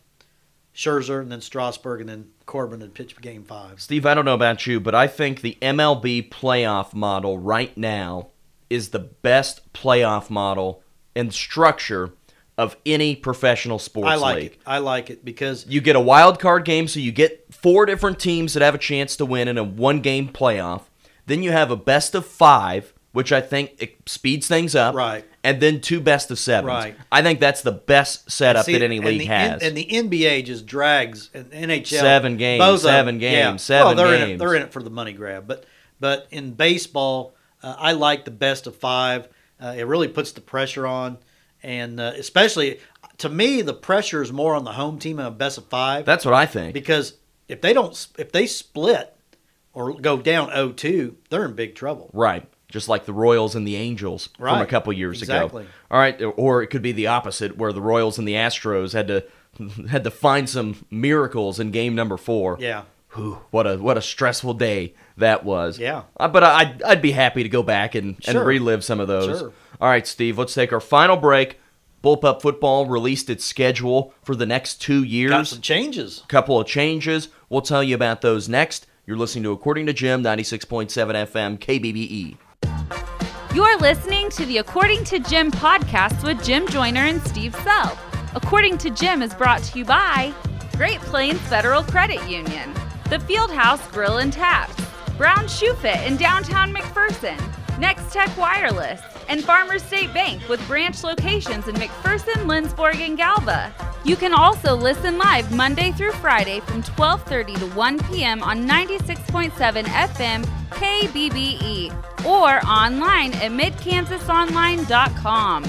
Scherzer, 0.75 1.21
and 1.21 1.31
then 1.31 1.41
Strasburg, 1.41 2.01
and 2.01 2.09
then 2.09 2.29
Corbin 2.45 2.81
and 2.81 2.93
pitch 2.93 3.19
Game 3.21 3.43
Five. 3.43 3.79
Steve, 3.81 4.05
I 4.05 4.13
don't 4.13 4.25
know 4.25 4.33
about 4.33 4.65
you, 4.65 4.79
but 4.79 4.95
I 4.95 5.07
think 5.07 5.41
the 5.41 5.57
MLB 5.61 6.29
playoff 6.29 6.93
model 6.93 7.37
right 7.37 7.75
now 7.77 8.29
is 8.69 8.89
the 8.89 8.99
best 8.99 9.71
playoff 9.73 10.29
model 10.29 10.81
and 11.15 11.33
structure 11.33 12.11
of 12.57 12.75
any 12.85 13.15
professional 13.15 13.79
sports 13.79 14.09
I 14.09 14.15
like 14.15 14.35
league. 14.35 14.51
it. 14.53 14.59
I 14.65 14.77
like 14.79 15.09
it 15.09 15.25
because 15.25 15.65
You 15.67 15.81
get 15.81 15.95
a 15.95 15.99
wild 15.99 16.39
card 16.39 16.65
game, 16.65 16.87
so 16.87 16.99
you 16.99 17.11
get 17.11 17.51
four 17.53 17.85
different 17.85 18.19
teams 18.19 18.53
that 18.53 18.61
have 18.63 18.75
a 18.75 18.79
chance 18.79 19.15
to 19.17 19.25
win 19.25 19.47
in 19.47 19.57
a 19.57 19.63
one 19.63 20.01
game 20.01 20.29
playoff. 20.29 20.83
Then 21.25 21.41
you 21.41 21.51
have 21.51 21.71
a 21.71 21.75
best 21.75 22.13
of 22.15 22.25
five, 22.25 22.93
which 23.13 23.31
I 23.31 23.39
think 23.41 23.75
it 23.79 23.97
speeds 24.07 24.47
things 24.47 24.75
up. 24.75 24.93
Right. 24.93 25.23
And 25.43 25.61
then 25.61 25.79
two 25.81 26.01
best 26.01 26.29
of 26.31 26.39
sevens. 26.39 26.67
Right. 26.67 26.95
I 27.11 27.21
think 27.21 27.39
that's 27.39 27.61
the 27.61 27.71
best 27.71 28.29
setup 28.29 28.65
See, 28.65 28.73
that 28.73 28.81
any 28.81 28.99
league 28.99 29.27
has. 29.27 29.61
And 29.63 29.75
the 29.77 29.85
NBA 29.85 30.45
just 30.45 30.65
drags 30.65 31.29
and 31.33 31.49
NHL 31.51 31.85
Seven 31.87 32.37
games, 32.37 32.59
both 32.59 32.81
seven 32.81 33.19
games, 33.19 33.35
yeah. 33.35 33.55
seven 33.57 33.85
well, 33.87 33.95
they're 33.95 34.15
In 34.15 34.21
it, 34.21 34.25
games. 34.27 34.39
they're 34.39 34.55
in 34.55 34.61
it 34.63 34.73
for 34.73 34.83
the 34.83 34.89
money 34.89 35.13
grab. 35.13 35.47
But 35.47 35.65
but 35.99 36.27
in 36.31 36.51
baseball, 36.53 37.35
uh, 37.61 37.75
I 37.77 37.93
like 37.93 38.25
the 38.25 38.31
best 38.31 38.67
of 38.67 38.75
five. 38.75 39.29
Uh, 39.61 39.75
it 39.77 39.83
really 39.87 40.07
puts 40.09 40.31
the 40.33 40.41
pressure 40.41 40.85
on, 40.87 41.17
and 41.61 41.99
uh, 41.99 42.13
especially 42.17 42.79
to 43.19 43.29
me, 43.29 43.61
the 43.61 43.73
pressure 43.73 44.21
is 44.21 44.31
more 44.31 44.55
on 44.55 44.63
the 44.63 44.71
home 44.73 44.97
team 44.97 45.19
in 45.19 45.25
a 45.25 45.31
best 45.31 45.57
of 45.57 45.65
five. 45.67 46.05
that's 46.05 46.25
what 46.25 46.33
I 46.33 46.45
think. 46.45 46.73
because 46.73 47.13
if 47.47 47.61
they 47.61 47.73
don't, 47.73 48.07
if 48.17 48.31
they 48.31 48.47
split 48.47 49.15
or 49.73 49.93
go 49.93 50.17
down 50.17 50.49
0-2, 50.49 51.15
they're 51.29 51.45
in 51.45 51.53
big 51.53 51.75
trouble. 51.75 52.09
Right. 52.13 52.45
Just 52.73 52.89
like 52.89 53.05
the 53.05 53.13
Royals 53.13 53.55
and 53.55 53.67
the 53.67 53.75
Angels 53.75 54.29
from 54.35 54.59
a 54.59 54.65
couple 54.65 54.91
years 54.91 55.21
Exactly. 55.21 55.61
ago. 55.63 55.71
All 55.91 55.99
right, 55.99 56.19
or 56.37 56.63
it 56.63 56.67
could 56.67 56.81
be 56.81 56.91
the 56.91 57.05
opposite, 57.05 57.55
where 57.55 57.71
the 57.71 57.81
Royals 57.81 58.17
and 58.17 58.27
the 58.27 58.33
Astros 58.33 58.93
had 58.93 59.07
to 59.09 59.23
had 59.89 60.03
to 60.03 60.09
find 60.09 60.49
some 60.49 60.83
miracles 60.89 61.59
in 61.59 61.69
game 61.69 61.93
number 61.93 62.17
four. 62.17 62.57
Yeah. 62.59 62.81
Whew, 63.11 63.37
what 63.51 63.67
a 63.67 63.77
what 63.77 63.95
a 63.95 64.01
stressful 64.01 64.55
day 64.55 64.95
that 65.17 65.45
was. 65.45 65.77
Yeah. 65.77 66.01
Uh, 66.19 66.27
but 66.27 66.43
I'd 66.43 66.81
I'd 66.81 67.01
be 67.03 67.11
happy 67.11 67.43
to 67.43 67.49
go 67.49 67.61
back 67.61 67.93
and, 67.93 68.17
Sure. 68.25 68.39
and 68.39 68.47
relive 68.47 68.83
some 68.83 68.99
of 68.99 69.07
those. 69.07 69.37
Sure. 69.37 69.53
All 69.79 69.87
right, 69.89 70.07
Steve. 70.07 70.39
Let's 70.39 70.55
take 70.55 70.73
our 70.73 70.79
final 70.79 71.15
break. 71.15 71.59
Bullpup 72.03 72.41
Football 72.41 72.87
released 72.87 73.29
its 73.29 73.45
schedule 73.45 74.13
for 74.23 74.35
the 74.35 74.47
next 74.47 74.81
two 74.81 75.03
years 75.03 75.29
Got 75.29 75.47
some 75.47 75.61
changes. 75.61 76.21
A 76.23 76.27
couple 76.27 76.59
of 76.59 76.65
changes. 76.67 77.29
We'll 77.49 77.61
tell 77.61 77.83
you 77.83 77.93
about 77.93 78.21
those 78.21 78.49
next. 78.49 78.87
You're 79.05 79.15
listening 79.17 79.43
to 79.43 79.51
According 79.51 79.85
to 79.85 79.93
Jim, 79.93 80.23
96.7 80.23 80.87
FM, 80.89 81.59
KBBE. 81.59 82.37
You're 83.53 83.77
listening 83.77 84.31
to 84.31 84.47
the 84.47 84.57
According 84.57 85.03
to 85.03 85.19
Jim 85.19 85.51
podcast 85.51 86.23
with 86.23 86.43
Jim 86.43 86.67
Joyner 86.69 87.01
and 87.01 87.21
Steve 87.21 87.55
Sell. 87.57 87.95
According 88.33 88.79
to 88.79 88.89
Jim 88.89 89.21
is 89.21 89.31
brought 89.35 89.61
to 89.65 89.77
you 89.77 89.85
by 89.85 90.33
Great 90.75 90.99
Plains 91.01 91.39
Federal 91.41 91.83
Credit 91.83 92.27
Union, 92.27 92.73
the 93.11 93.19
Fieldhouse 93.19 93.91
Grill 93.91 94.17
and 94.17 94.33
Taps, 94.33 94.73
Brown 95.19 95.47
Shoe 95.47 95.75
Fit 95.75 96.03
in 96.07 96.17
downtown 96.17 96.73
McPherson, 96.73 97.39
Next 97.77 98.11
Tech 98.11 98.35
Wireless, 98.39 99.01
and 99.29 99.43
Farmers 99.43 99.83
State 99.83 100.11
Bank 100.15 100.41
with 100.49 100.65
branch 100.65 101.03
locations 101.03 101.67
in 101.67 101.75
McPherson, 101.75 102.47
Lindsborg, 102.47 102.95
and 102.95 103.15
Galva. 103.15 103.71
You 104.03 104.15
can 104.15 104.33
also 104.33 104.75
listen 104.75 105.19
live 105.19 105.51
Monday 105.51 105.91
through 105.91 106.13
Friday 106.13 106.59
from 106.61 106.81
12:30 106.81 107.59
to 107.59 107.67
1 107.67 107.99
p.m. 108.05 108.41
on 108.41 108.67
96.7 108.67 109.83
FM 109.83 110.62
KBBE 110.75 111.91
or 112.25 112.65
online 112.65 113.33
at 113.35 113.51
midkansasonline.com. 113.51 115.65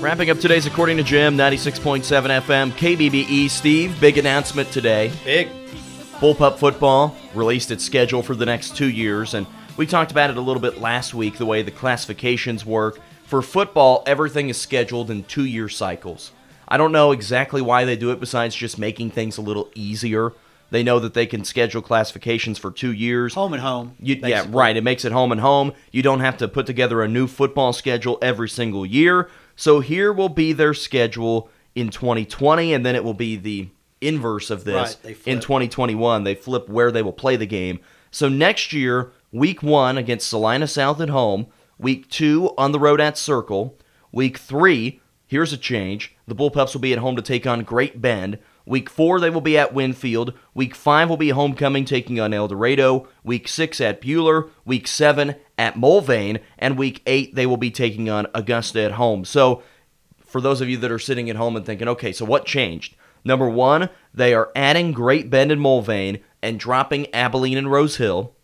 Wrapping 0.00 0.30
up 0.30 0.38
today's 0.38 0.64
According 0.64 0.96
to 0.98 1.02
Jim, 1.02 1.36
96.7 1.36 2.04
FM, 2.04 2.70
KBBE. 2.70 3.50
Steve, 3.50 4.00
big 4.00 4.16
announcement 4.16 4.70
today. 4.70 5.10
Big. 5.24 5.48
Bullpup 6.20 6.58
Football 6.58 7.16
released 7.34 7.72
its 7.72 7.84
schedule 7.84 8.22
for 8.22 8.36
the 8.36 8.46
next 8.46 8.76
two 8.76 8.88
years, 8.88 9.34
and 9.34 9.44
we 9.76 9.86
talked 9.86 10.12
about 10.12 10.30
it 10.30 10.36
a 10.36 10.40
little 10.40 10.62
bit 10.62 10.80
last 10.80 11.14
week, 11.14 11.36
the 11.36 11.46
way 11.46 11.62
the 11.62 11.72
classifications 11.72 12.64
work. 12.64 13.00
For 13.24 13.42
football, 13.42 14.04
everything 14.06 14.48
is 14.48 14.56
scheduled 14.56 15.10
in 15.10 15.24
two 15.24 15.44
year 15.44 15.68
cycles. 15.68 16.30
I 16.68 16.76
don't 16.76 16.92
know 16.92 17.12
exactly 17.12 17.62
why 17.62 17.84
they 17.84 17.96
do 17.96 18.10
it 18.10 18.20
besides 18.20 18.54
just 18.54 18.78
making 18.78 19.10
things 19.10 19.38
a 19.38 19.42
little 19.42 19.70
easier. 19.74 20.32
They 20.70 20.82
know 20.82 20.98
that 20.98 21.14
they 21.14 21.26
can 21.26 21.44
schedule 21.44 21.80
classifications 21.80 22.58
for 22.58 22.70
two 22.70 22.92
years. 22.92 23.34
Home 23.34 23.54
and 23.54 23.62
home. 23.62 23.96
You, 24.00 24.16
yeah, 24.16 24.44
right. 24.50 24.76
It 24.76 24.84
makes 24.84 25.04
it 25.04 25.12
home 25.12 25.32
and 25.32 25.40
home. 25.40 25.72
You 25.92 26.02
don't 26.02 26.20
have 26.20 26.36
to 26.38 26.48
put 26.48 26.66
together 26.66 27.02
a 27.02 27.08
new 27.08 27.26
football 27.26 27.72
schedule 27.72 28.18
every 28.20 28.50
single 28.50 28.84
year. 28.84 29.30
So 29.56 29.80
here 29.80 30.12
will 30.12 30.28
be 30.28 30.52
their 30.52 30.74
schedule 30.74 31.48
in 31.74 31.88
2020, 31.88 32.74
and 32.74 32.84
then 32.84 32.94
it 32.94 33.02
will 33.02 33.14
be 33.14 33.36
the 33.36 33.68
inverse 34.00 34.50
of 34.50 34.64
this 34.64 34.96
Right, 35.04 35.16
in 35.26 35.40
2021. 35.40 36.24
They 36.24 36.34
flip 36.34 36.68
where 36.68 36.92
they 36.92 37.02
will 37.02 37.12
play 37.12 37.36
the 37.36 37.46
game. 37.46 37.80
So 38.10 38.28
next 38.28 38.72
year, 38.72 39.10
week 39.32 39.62
one 39.62 39.96
against 39.96 40.28
Salina 40.28 40.66
South 40.66 41.00
at 41.00 41.08
home, 41.08 41.46
week 41.78 42.08
two 42.10 42.52
on 42.58 42.72
the 42.72 42.78
road 42.78 43.00
at 43.00 43.16
Circle, 43.16 43.76
week 44.12 44.38
three, 44.38 45.00
here's 45.28 45.52
a 45.52 45.56
change. 45.56 46.16
The 46.26 46.34
Bullpups 46.34 46.74
will 46.74 46.80
be 46.80 46.92
at 46.92 46.98
home 46.98 47.14
to 47.14 47.22
take 47.22 47.46
on 47.46 47.62
Great 47.62 48.02
Bend. 48.02 48.38
Week 48.66 48.90
four, 48.90 49.20
they 49.20 49.30
will 49.30 49.40
be 49.40 49.56
at 49.56 49.72
Winfield. 49.72 50.34
Week 50.52 50.74
five 50.74 51.08
will 51.08 51.16
be 51.16 51.30
homecoming 51.30 51.84
taking 51.84 52.18
on 52.18 52.34
El 52.34 52.48
Dorado. 52.48 53.08
Week 53.22 53.46
six 53.48 53.80
at 53.80 54.02
Buhler. 54.02 54.50
Week 54.64 54.86
seven 54.86 55.36
at 55.56 55.76
Mulvane. 55.76 56.40
And 56.58 56.76
week 56.76 57.00
eight, 57.06 57.34
they 57.34 57.46
will 57.46 57.56
be 57.56 57.70
taking 57.70 58.10
on 58.10 58.26
Augusta 58.34 58.82
at 58.82 58.92
home. 58.92 59.24
So, 59.24 59.62
for 60.26 60.42
those 60.42 60.60
of 60.60 60.68
you 60.68 60.76
that 60.78 60.90
are 60.90 60.98
sitting 60.98 61.30
at 61.30 61.36
home 61.36 61.56
and 61.56 61.64
thinking, 61.64 61.88
okay, 61.88 62.12
so 62.12 62.26
what 62.26 62.44
changed? 62.44 62.94
Number 63.24 63.48
one, 63.48 63.88
they 64.12 64.34
are 64.34 64.50
adding 64.54 64.92
Great 64.92 65.30
Bend 65.30 65.50
and 65.50 65.60
Mulvane 65.60 66.20
and 66.42 66.60
dropping 66.60 67.12
Abilene 67.14 67.56
and 67.56 67.70
Rose 67.70 67.96
Hill. 67.96 68.34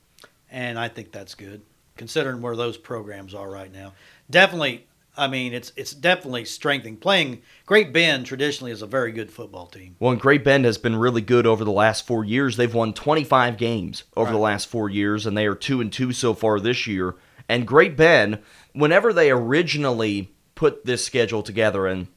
and 0.50 0.78
I 0.78 0.88
think 0.88 1.12
that's 1.12 1.34
good 1.34 1.62
considering 1.96 2.40
where 2.40 2.56
those 2.56 2.76
programs 2.76 3.34
are 3.34 3.50
right 3.50 3.72
now. 3.72 3.92
Definitely, 4.30 4.86
I 5.16 5.28
mean 5.28 5.54
it's 5.54 5.72
it's 5.76 5.92
definitely 5.92 6.44
strengthening. 6.44 6.96
Playing 6.96 7.42
Great 7.66 7.92
Bend 7.92 8.26
traditionally 8.26 8.72
is 8.72 8.82
a 8.82 8.86
very 8.86 9.12
good 9.12 9.30
football 9.30 9.66
team. 9.66 9.96
Well, 9.98 10.12
and 10.12 10.20
Great 10.20 10.44
Bend 10.44 10.64
has 10.64 10.78
been 10.78 10.96
really 10.96 11.20
good 11.20 11.46
over 11.46 11.64
the 11.64 11.70
last 11.70 12.06
four 12.06 12.24
years. 12.24 12.56
They've 12.56 12.74
won 12.74 12.92
25 12.92 13.56
games 13.56 14.04
over 14.16 14.32
the 14.32 14.38
last 14.38 14.66
four 14.66 14.90
years, 14.90 15.26
and 15.26 15.36
they 15.36 15.46
are 15.46 15.54
two 15.54 15.80
and 15.80 15.92
two 15.92 16.12
so 16.12 16.34
far 16.34 16.58
this 16.60 16.86
year. 16.86 17.14
And 17.48 17.66
Great 17.66 17.96
Bend, 17.96 18.38
whenever 18.72 19.12
they 19.12 19.30
originally 19.30 20.32
put 20.54 20.84
this 20.84 21.04
schedule 21.04 21.42
together, 21.42 21.86
and 21.86 22.08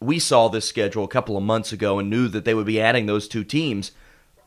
we 0.00 0.18
saw 0.18 0.48
this 0.48 0.68
schedule 0.68 1.04
a 1.04 1.08
couple 1.08 1.36
of 1.36 1.42
months 1.42 1.72
ago 1.72 1.98
and 1.98 2.10
knew 2.10 2.28
that 2.28 2.44
they 2.44 2.54
would 2.54 2.66
be 2.66 2.80
adding 2.80 3.06
those 3.06 3.26
two 3.28 3.44
teams. 3.44 3.92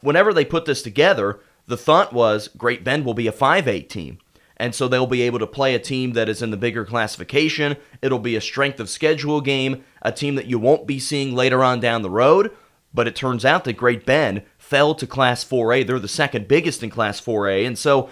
Whenever 0.01 0.33
they 0.33 0.45
put 0.45 0.65
this 0.65 0.81
together, 0.81 1.39
the 1.67 1.77
thought 1.77 2.13
was 2.13 2.47
Great 2.49 2.83
Bend 2.83 3.05
will 3.05 3.13
be 3.13 3.27
a 3.27 3.31
5-8 3.31 3.89
team. 3.89 4.19
And 4.59 4.75
so 4.75 4.87
they'll 4.87 5.07
be 5.07 5.21
able 5.21 5.39
to 5.39 5.47
play 5.47 5.73
a 5.73 5.79
team 5.79 6.13
that 6.13 6.27
is 6.27 6.41
in 6.41 6.51
the 6.51 6.57
bigger 6.57 6.85
classification. 6.85 7.77
It'll 8.01 8.19
be 8.19 8.35
a 8.35 8.41
strength 8.41 8.79
of 8.79 8.89
schedule 8.89 9.39
game, 9.39 9.83
a 10.01 10.11
team 10.11 10.35
that 10.35 10.47
you 10.47 10.59
won't 10.59 10.85
be 10.85 10.99
seeing 10.99 11.33
later 11.33 11.63
on 11.63 11.79
down 11.79 12.01
the 12.01 12.09
road. 12.09 12.51
But 12.93 13.07
it 13.07 13.15
turns 13.15 13.45
out 13.45 13.63
that 13.63 13.73
Great 13.73 14.05
Bend 14.05 14.43
fell 14.57 14.95
to 14.95 15.07
Class 15.07 15.45
4A. 15.45 15.87
They're 15.87 15.99
the 15.99 16.07
second 16.07 16.47
biggest 16.47 16.83
in 16.83 16.89
Class 16.89 17.21
4A. 17.21 17.65
And 17.65 17.77
so 17.77 18.09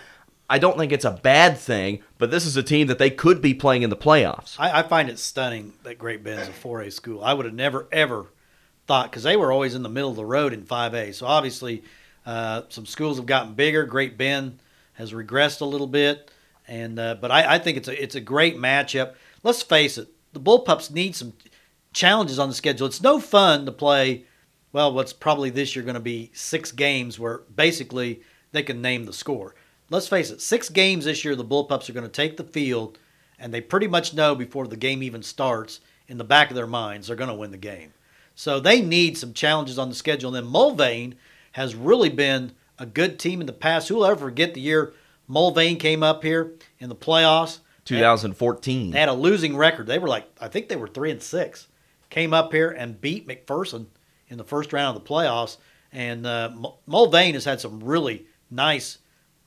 I 0.50 0.60
don't 0.60 0.78
think 0.78 0.92
it's 0.92 1.06
a 1.06 1.12
bad 1.12 1.58
thing, 1.58 2.04
but 2.18 2.32
this 2.32 2.46
is 2.46 2.56
a 2.56 2.64
team 2.64 2.88
that 2.88 3.00
they 3.00 3.10
could 3.10 3.42
be 3.42 3.54
playing 3.54 3.82
in 3.82 3.90
the 3.90 3.98
playoffs. 3.98 4.56
I, 4.58 4.80
I 4.80 4.84
find 4.84 5.10
it 5.10 5.20
stunning 5.20 5.74
that 5.84 5.98
Great 5.98 6.24
Bend 6.24 6.40
is 6.42 6.48
a 6.48 6.52
4A 6.52 6.94
school. 6.94 7.24
I 7.24 7.34
would 7.34 7.46
have 7.46 7.54
never 7.54 7.88
ever 7.92 8.28
thought 8.86 9.12
because 9.12 9.24
they 9.24 9.36
were 9.36 9.52
always 9.52 9.76
in 9.76 9.84
the 9.84 9.90
middle 9.90 10.10
of 10.10 10.16
the 10.16 10.26
road 10.26 10.54
in 10.54 10.64
5A. 10.64 11.14
So 11.14 11.26
obviously, 11.26 11.84
uh, 12.26 12.62
some 12.70 12.86
schools 12.86 13.18
have 13.18 13.26
gotten 13.26 13.54
bigger. 13.56 13.84
Great 13.84 14.18
Bend 14.18 14.60
has 14.94 15.12
regressed 15.12 15.62
a 15.62 15.66
little 15.66 15.88
bit, 15.88 16.32
And 16.68 17.00
uh, 17.00 17.16
but 17.16 17.32
I, 17.32 17.56
I 17.56 17.60
think 17.60 17.78
it's 17.78 17.88
a 17.88 18.02
it's 18.02 18.16
a 18.16 18.22
great 18.22 18.58
matchup. 18.58 19.16
Let's 19.44 19.62
face 19.62 19.98
it, 19.98 20.10
the 20.34 20.40
Bullpups 20.40 20.92
need 20.92 21.16
some 21.16 21.34
challenges 21.94 22.40
on 22.40 22.50
the 22.50 22.56
schedule. 22.56 22.88
It's 22.88 23.02
no 23.02 23.20
fun 23.20 23.66
to 23.66 23.72
play. 23.72 24.26
Well, 24.74 24.94
what's 24.94 25.14
probably 25.14 25.50
this 25.50 25.76
year 25.76 25.86
going 25.86 25.96
to 25.96 26.02
be 26.02 26.30
six 26.34 26.72
games 26.72 27.18
where 27.18 27.40
basically 27.56 28.22
they 28.52 28.64
can 28.64 28.82
name 28.82 29.06
the 29.06 29.14
score. 29.14 29.56
Let's 29.90 30.08
face 30.10 30.30
it, 30.30 30.42
six 30.42 30.68
games 30.68 31.06
this 31.06 31.24
year, 31.24 31.36
the 31.36 31.46
Bullpups 31.46 31.90
are 31.90 31.94
going 31.94 32.06
to 32.06 32.12
take 32.12 32.36
the 32.36 32.44
field, 32.44 33.00
and 33.40 33.54
they 33.54 33.62
pretty 33.62 33.88
much 33.88 34.14
know 34.14 34.36
before 34.36 34.68
the 34.68 34.76
game 34.76 35.02
even 35.02 35.24
starts 35.24 35.80
in 36.08 36.18
the 36.18 36.24
back 36.24 36.50
of 36.50 36.56
their 36.56 36.68
minds 36.68 37.08
they're 37.08 37.16
going 37.16 37.30
to 37.30 37.36
win 37.36 37.52
the 37.52 37.58
game. 37.58 37.94
So 38.36 38.60
they 38.60 38.82
need 38.82 39.18
some 39.18 39.34
challenges 39.34 39.80
on 39.80 39.90
the 39.90 39.96
schedule. 39.96 40.36
And 40.36 40.46
then 40.46 40.54
Mulvane 40.54 41.16
has 41.54 41.74
really 41.74 42.10
been 42.10 42.52
a 42.78 42.86
good 42.86 43.18
team 43.18 43.42
in 43.42 43.48
the 43.48 43.54
past. 43.54 43.88
Who 43.88 43.96
will 43.96 44.06
ever 44.06 44.26
forget 44.26 44.54
the 44.54 44.62
year 44.62 44.94
Mulvane 45.30 45.80
came 45.80 46.04
up 46.04 46.24
here 46.24 46.54
in 46.80 46.90
the 46.90 46.96
playoffs? 46.96 47.60
2014. 47.86 48.92
They 48.92 49.00
had 49.00 49.10
a 49.10 49.14
losing 49.14 49.56
record. 49.56 49.88
They 49.88 50.00
were 50.00 50.08
like, 50.08 50.28
I 50.42 50.48
think 50.48 50.68
they 50.70 50.76
were 50.76 50.88
three 50.88 51.12
and 51.12 51.22
six. 51.22 51.68
Came 52.10 52.34
up 52.34 52.52
here 52.54 52.70
and 52.70 53.00
beat 53.00 53.28
McPherson 53.28 53.88
in 54.28 54.38
the 54.38 54.44
first 54.44 54.74
round 54.74 54.98
of 54.98 55.04
the 55.04 55.10
playoffs. 55.10 55.58
And 55.92 56.26
uh, 56.26 56.52
Mulvane 56.88 57.34
has 57.34 57.46
had 57.46 57.62
some 57.62 57.82
really 57.84 58.26
nice 58.52 58.98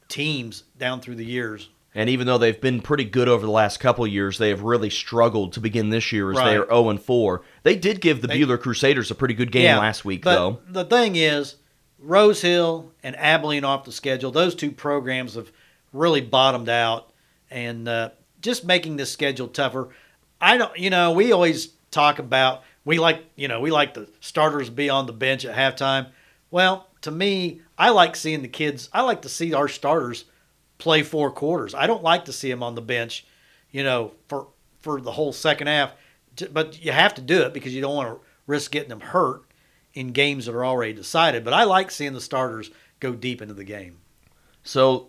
teams 0.09 0.65
down 0.79 1.01
through 1.01 1.17
the 1.17 1.25
years. 1.25 1.69
And 1.95 2.09
even 2.09 2.27
though 2.27 2.39
they've 2.39 2.61
been 2.61 2.81
pretty 2.81 3.05
good 3.05 3.29
over 3.29 3.45
the 3.45 3.51
last 3.53 3.81
couple 3.81 4.05
of 4.05 4.13
years, 4.13 4.39
they 4.39 4.51
have 4.51 4.63
really 4.63 4.91
struggled 4.91 5.53
to 5.55 5.61
begin 5.61 5.91
this 5.91 6.13
year 6.13 6.31
as 6.31 6.37
they 6.39 6.57
are 6.57 6.67
0 6.67 6.91
and 6.91 7.03
4. 7.03 7.43
They 7.65 7.75
did 7.75 8.01
give 8.01 8.21
the 8.23 8.29
They- 8.29 8.39
Buhler 8.41 8.61
Crusaders 8.61 9.11
a 9.11 9.15
pretty 9.15 9.35
good 9.35 9.51
game 9.51 9.77
last 9.77 10.05
week, 10.05 10.23
but 10.23 10.35
though. 10.37 10.59
The 10.69 10.85
thing 10.85 11.17
is, 11.17 11.57
Rose 11.99 12.43
Hill 12.43 12.93
and 13.03 13.17
Abilene 13.17 13.65
off 13.65 13.85
the 13.85 13.93
schedule. 13.93 14.31
Those 14.31 14.55
two 14.55 14.71
programs 14.71 15.35
have 15.35 15.51
really 15.93 16.21
bottomed 16.21 16.69
out, 16.69 17.11
and 17.51 17.89
uh, 17.89 18.11
just 18.41 18.65
making 18.65 18.97
this 18.97 19.13
schedule 19.13 19.49
tougher. 19.49 19.89
I 20.41 20.57
don't, 20.57 20.77
you 20.79 20.91
know, 20.91 21.13
we 21.13 21.33
always 21.33 21.69
talk 21.91 22.19
about 22.19 22.63
we 22.85 22.99
like, 22.99 23.25
you 23.37 23.49
know, 23.49 23.61
we 23.61 23.71
like 23.71 23.95
the 23.95 24.09
starters 24.21 24.71
be 24.71 24.89
on 24.89 25.07
the 25.07 25.13
bench 25.13 25.45
at 25.45 25.57
halftime. 25.57 26.09
Well, 26.51 26.89
to 27.03 27.11
me, 27.11 27.61
I 27.79 27.91
like 27.91 28.17
seeing 28.17 28.43
the 28.43 28.49
kids. 28.49 28.89
I 28.93 29.03
like 29.03 29.23
to 29.23 29.29
see 29.29 29.55
our 29.55 29.69
starters 29.69 30.25
play 30.79 31.03
four 31.03 31.31
quarters. 31.31 31.75
I 31.75 31.87
don't 31.87 32.03
like 32.03 32.25
to 32.25 32.33
see 32.33 32.51
them 32.51 32.63
on 32.63 32.75
the 32.75 32.81
bench, 32.81 33.27
you 33.71 33.85
know, 33.85 34.13
for 34.29 34.49
for 34.81 35.01
the 35.01 35.13
whole 35.13 35.33
second 35.33 35.67
half. 35.67 35.93
But 36.53 36.83
you 36.83 36.93
have 36.93 37.15
to 37.15 37.23
do 37.23 37.43
it 37.43 37.53
because 37.53 37.75
you 37.75 37.81
don't 37.81 37.97
want 37.97 38.09
to 38.09 38.27
risk 38.47 38.71
getting 38.71 38.89
them 38.89 39.01
hurt 39.01 39.43
in 39.93 40.13
games 40.13 40.47
that 40.47 40.55
are 40.55 40.65
already 40.65 40.93
decided. 40.93 41.45
But 41.45 41.53
I 41.53 41.65
like 41.65 41.91
seeing 41.91 42.15
the 42.15 42.21
starters 42.21 42.71
go 42.99 43.13
deep 43.13 43.43
into 43.43 43.55
the 43.55 43.65
game. 43.65 43.99
So, 44.63 45.09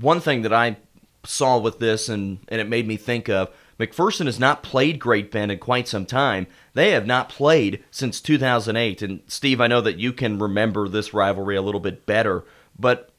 one 0.00 0.20
thing 0.20 0.42
that 0.42 0.52
I 0.52 0.76
saw 1.24 1.58
with 1.58 1.78
this 1.78 2.08
and, 2.08 2.38
and 2.48 2.60
it 2.60 2.68
made 2.68 2.86
me 2.86 2.96
think 2.96 3.28
of 3.28 3.50
McPherson 3.78 4.26
has 4.26 4.40
not 4.40 4.62
played 4.64 4.98
Great 4.98 5.30
Bend 5.30 5.52
in 5.52 5.58
quite 5.58 5.86
some 5.86 6.04
time. 6.04 6.48
They 6.74 6.90
have 6.90 7.06
not 7.06 7.28
played 7.28 7.84
since 7.92 8.20
2008. 8.20 9.02
And, 9.02 9.20
Steve, 9.28 9.60
I 9.60 9.68
know 9.68 9.80
that 9.80 9.98
you 9.98 10.12
can 10.12 10.38
remember 10.38 10.88
this 10.88 11.14
rivalry 11.14 11.54
a 11.54 11.62
little 11.62 11.80
bit 11.80 12.04
better, 12.04 12.44
but 12.76 13.10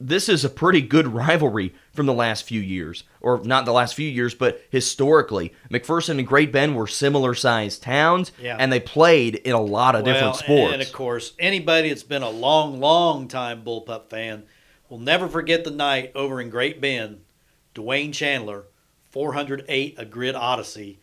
this 0.00 0.28
is 0.28 0.44
a 0.44 0.48
pretty 0.48 0.80
good 0.80 1.06
rivalry 1.08 1.72
from 1.92 2.06
the 2.06 2.12
last 2.12 2.42
few 2.44 2.60
years. 2.60 3.04
Or 3.20 3.40
not 3.44 3.64
the 3.64 3.72
last 3.72 3.94
few 3.94 4.08
years, 4.08 4.34
but 4.34 4.60
historically. 4.70 5.52
McPherson 5.70 6.18
and 6.18 6.26
Great 6.26 6.50
Bend 6.52 6.76
were 6.76 6.86
similar 6.88 7.34
sized 7.34 7.82
towns, 7.82 8.32
Yeah. 8.40 8.56
and 8.58 8.72
they 8.72 8.80
played 8.80 9.36
in 9.36 9.54
a 9.54 9.60
lot 9.62 9.94
of 9.94 10.04
different 10.04 10.26
Well, 10.26 10.34
sports. 10.34 10.72
And 10.72 10.82
of 10.82 10.92
course, 10.92 11.32
anybody 11.38 11.90
that's 11.90 12.02
been 12.02 12.22
a 12.22 12.30
long, 12.30 12.80
long 12.80 13.28
time 13.28 13.62
Bullpup 13.62 14.10
fan 14.10 14.44
will 14.88 14.98
never 14.98 15.28
forget 15.28 15.64
the 15.64 15.70
night 15.70 16.12
over 16.14 16.40
in 16.40 16.50
Great 16.50 16.80
Bend, 16.80 17.20
Dwayne 17.74 18.12
Chandler, 18.12 18.64
408 19.10 19.94
a 19.98 20.04
grid 20.04 20.34
Odyssey. 20.34 21.00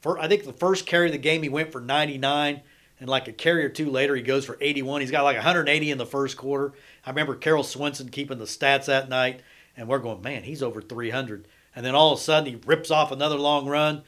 For 0.00 0.18
I 0.18 0.28
think 0.28 0.44
the 0.44 0.52
first 0.52 0.86
carry 0.86 1.06
of 1.06 1.12
the 1.12 1.18
game 1.18 1.42
he 1.42 1.48
went 1.48 1.72
for 1.72 1.80
99, 1.80 2.62
and 2.98 3.08
like 3.08 3.28
a 3.28 3.32
carry 3.32 3.64
or 3.64 3.68
two 3.68 3.90
later 3.90 4.14
he 4.14 4.22
goes 4.22 4.44
for 4.44 4.56
81. 4.60 5.00
He's 5.00 5.10
got 5.10 5.24
like 5.24 5.36
180 5.36 5.90
in 5.90 5.98
the 5.98 6.06
first 6.06 6.36
quarter. 6.36 6.72
I 7.04 7.10
remember 7.10 7.34
Carol 7.34 7.62
Swinson 7.62 8.10
keeping 8.10 8.38
the 8.38 8.44
stats 8.44 8.86
that 8.86 9.08
night, 9.08 9.42
and 9.76 9.88
we're 9.88 9.98
going, 9.98 10.22
man, 10.22 10.42
he's 10.44 10.62
over 10.62 10.80
300. 10.80 11.48
And 11.74 11.84
then 11.84 11.94
all 11.94 12.12
of 12.12 12.18
a 12.18 12.22
sudden 12.22 12.48
he 12.48 12.60
rips 12.64 12.90
off 12.90 13.12
another 13.12 13.36
long 13.36 13.66
run. 13.66 14.02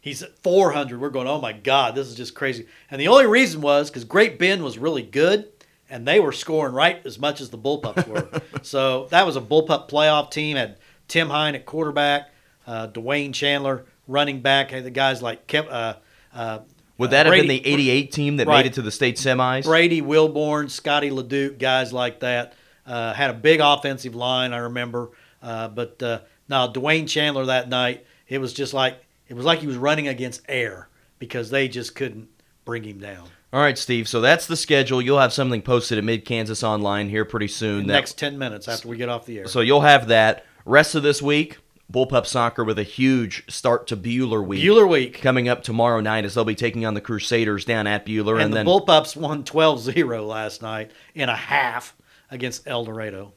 He's 0.00 0.22
at 0.22 0.38
400. 0.40 1.00
We're 1.00 1.10
going, 1.10 1.28
oh 1.28 1.40
my 1.40 1.52
God, 1.52 1.94
this 1.94 2.08
is 2.08 2.14
just 2.14 2.34
crazy. 2.34 2.66
And 2.90 3.00
the 3.00 3.08
only 3.08 3.26
reason 3.26 3.60
was 3.60 3.88
because 3.88 4.04
Great 4.04 4.38
Bend 4.38 4.62
was 4.62 4.76
really 4.76 5.02
good, 5.02 5.53
and 5.90 6.06
they 6.06 6.20
were 6.20 6.32
scoring 6.32 6.74
right 6.74 7.04
as 7.04 7.18
much 7.18 7.40
as 7.40 7.50
the 7.50 7.58
Bullpups 7.58 8.06
were. 8.06 8.28
so 8.62 9.06
that 9.10 9.26
was 9.26 9.36
a 9.36 9.40
Bullpup 9.40 9.88
playoff 9.88 10.30
team. 10.30 10.56
Had 10.56 10.78
Tim 11.08 11.28
Hine 11.28 11.54
at 11.54 11.66
quarterback, 11.66 12.30
uh, 12.66 12.88
Dwayne 12.88 13.32
Chandler 13.34 13.84
running 14.08 14.40
back. 14.40 14.70
Had 14.70 14.84
the 14.84 14.90
guys 14.90 15.22
like 15.22 15.46
Kev, 15.46 15.66
uh, 15.70 15.94
uh, 16.34 16.60
Would 16.98 17.10
that 17.10 17.26
have 17.26 17.34
been 17.34 17.48
the 17.48 17.66
88 17.66 18.12
team 18.12 18.36
that 18.38 18.46
Right. 18.46 18.58
made 18.64 18.66
it 18.66 18.74
to 18.74 18.82
the 18.82 18.90
state 18.90 19.16
semis? 19.16 19.64
Brady 19.64 20.00
Wilborn, 20.02 20.70
Scotty 20.70 21.10
Leduc, 21.10 21.58
guys 21.58 21.92
like 21.92 22.20
that. 22.20 22.54
Uh, 22.86 23.12
had 23.14 23.30
a 23.30 23.34
big 23.34 23.60
offensive 23.60 24.14
line, 24.14 24.52
I 24.52 24.58
remember. 24.58 25.10
Uh, 25.42 25.68
but 25.68 26.02
uh, 26.02 26.20
now 26.48 26.68
Dwayne 26.68 27.08
Chandler 27.08 27.46
that 27.46 27.68
night, 27.68 28.04
it 28.28 28.38
was 28.38 28.52
just 28.52 28.74
like 28.74 28.96
it 29.28 29.34
was 29.34 29.44
like 29.44 29.60
he 29.60 29.66
was 29.66 29.76
running 29.76 30.08
against 30.08 30.42
air 30.48 30.88
because 31.18 31.50
they 31.50 31.68
just 31.68 31.94
couldn't 31.94 32.28
bring 32.64 32.82
him 32.84 32.98
down. 32.98 33.28
All 33.54 33.60
right, 33.60 33.78
Steve. 33.78 34.08
So 34.08 34.20
that's 34.20 34.48
the 34.48 34.56
schedule. 34.56 35.00
You'll 35.00 35.20
have 35.20 35.32
something 35.32 35.62
posted 35.62 35.96
at 35.96 36.02
Mid 36.02 36.24
Kansas 36.24 36.64
Online 36.64 37.08
here 37.08 37.24
pretty 37.24 37.46
soon. 37.46 37.82
The 37.82 37.92
That- 37.92 37.92
next 38.00 38.18
ten 38.18 38.36
minutes 38.36 38.66
after 38.66 38.88
we 38.88 38.96
get 38.96 39.08
off 39.08 39.26
the 39.26 39.38
air. 39.38 39.46
so 39.46 39.60
you'll 39.60 39.82
have 39.82 40.08
that. 40.08 40.44
Rest 40.64 40.96
of 40.96 41.04
this 41.04 41.22
week, 41.22 41.58
Bullpup 41.92 42.26
Soccer 42.26 42.64
with 42.64 42.80
a 42.80 42.82
huge 42.82 43.44
start 43.48 43.86
to 43.86 43.96
Buhler 43.96 44.44
week. 44.44 44.60
Buhler 44.60 44.88
week. 44.88 45.22
coming 45.22 45.48
up 45.48 45.62
tomorrow 45.62 46.00
night 46.00 46.24
as 46.24 46.34
they'll 46.34 46.44
be 46.44 46.56
taking 46.56 46.84
on 46.84 46.94
the 46.94 47.00
Crusaders 47.00 47.64
down 47.64 47.86
at 47.86 48.04
Buhler, 48.04 48.32
and, 48.32 48.42
and, 48.42 48.52
the 48.52 48.56
then 48.56 48.66
Bullpups 48.66 49.14
won 49.14 49.44
12-0 49.44 50.26
last 50.26 50.60
night 50.60 50.90
in 51.14 51.28
a 51.28 51.36
half 51.36 51.94
against 52.32 52.66
El 52.66 52.84
Dorado. 52.84 53.34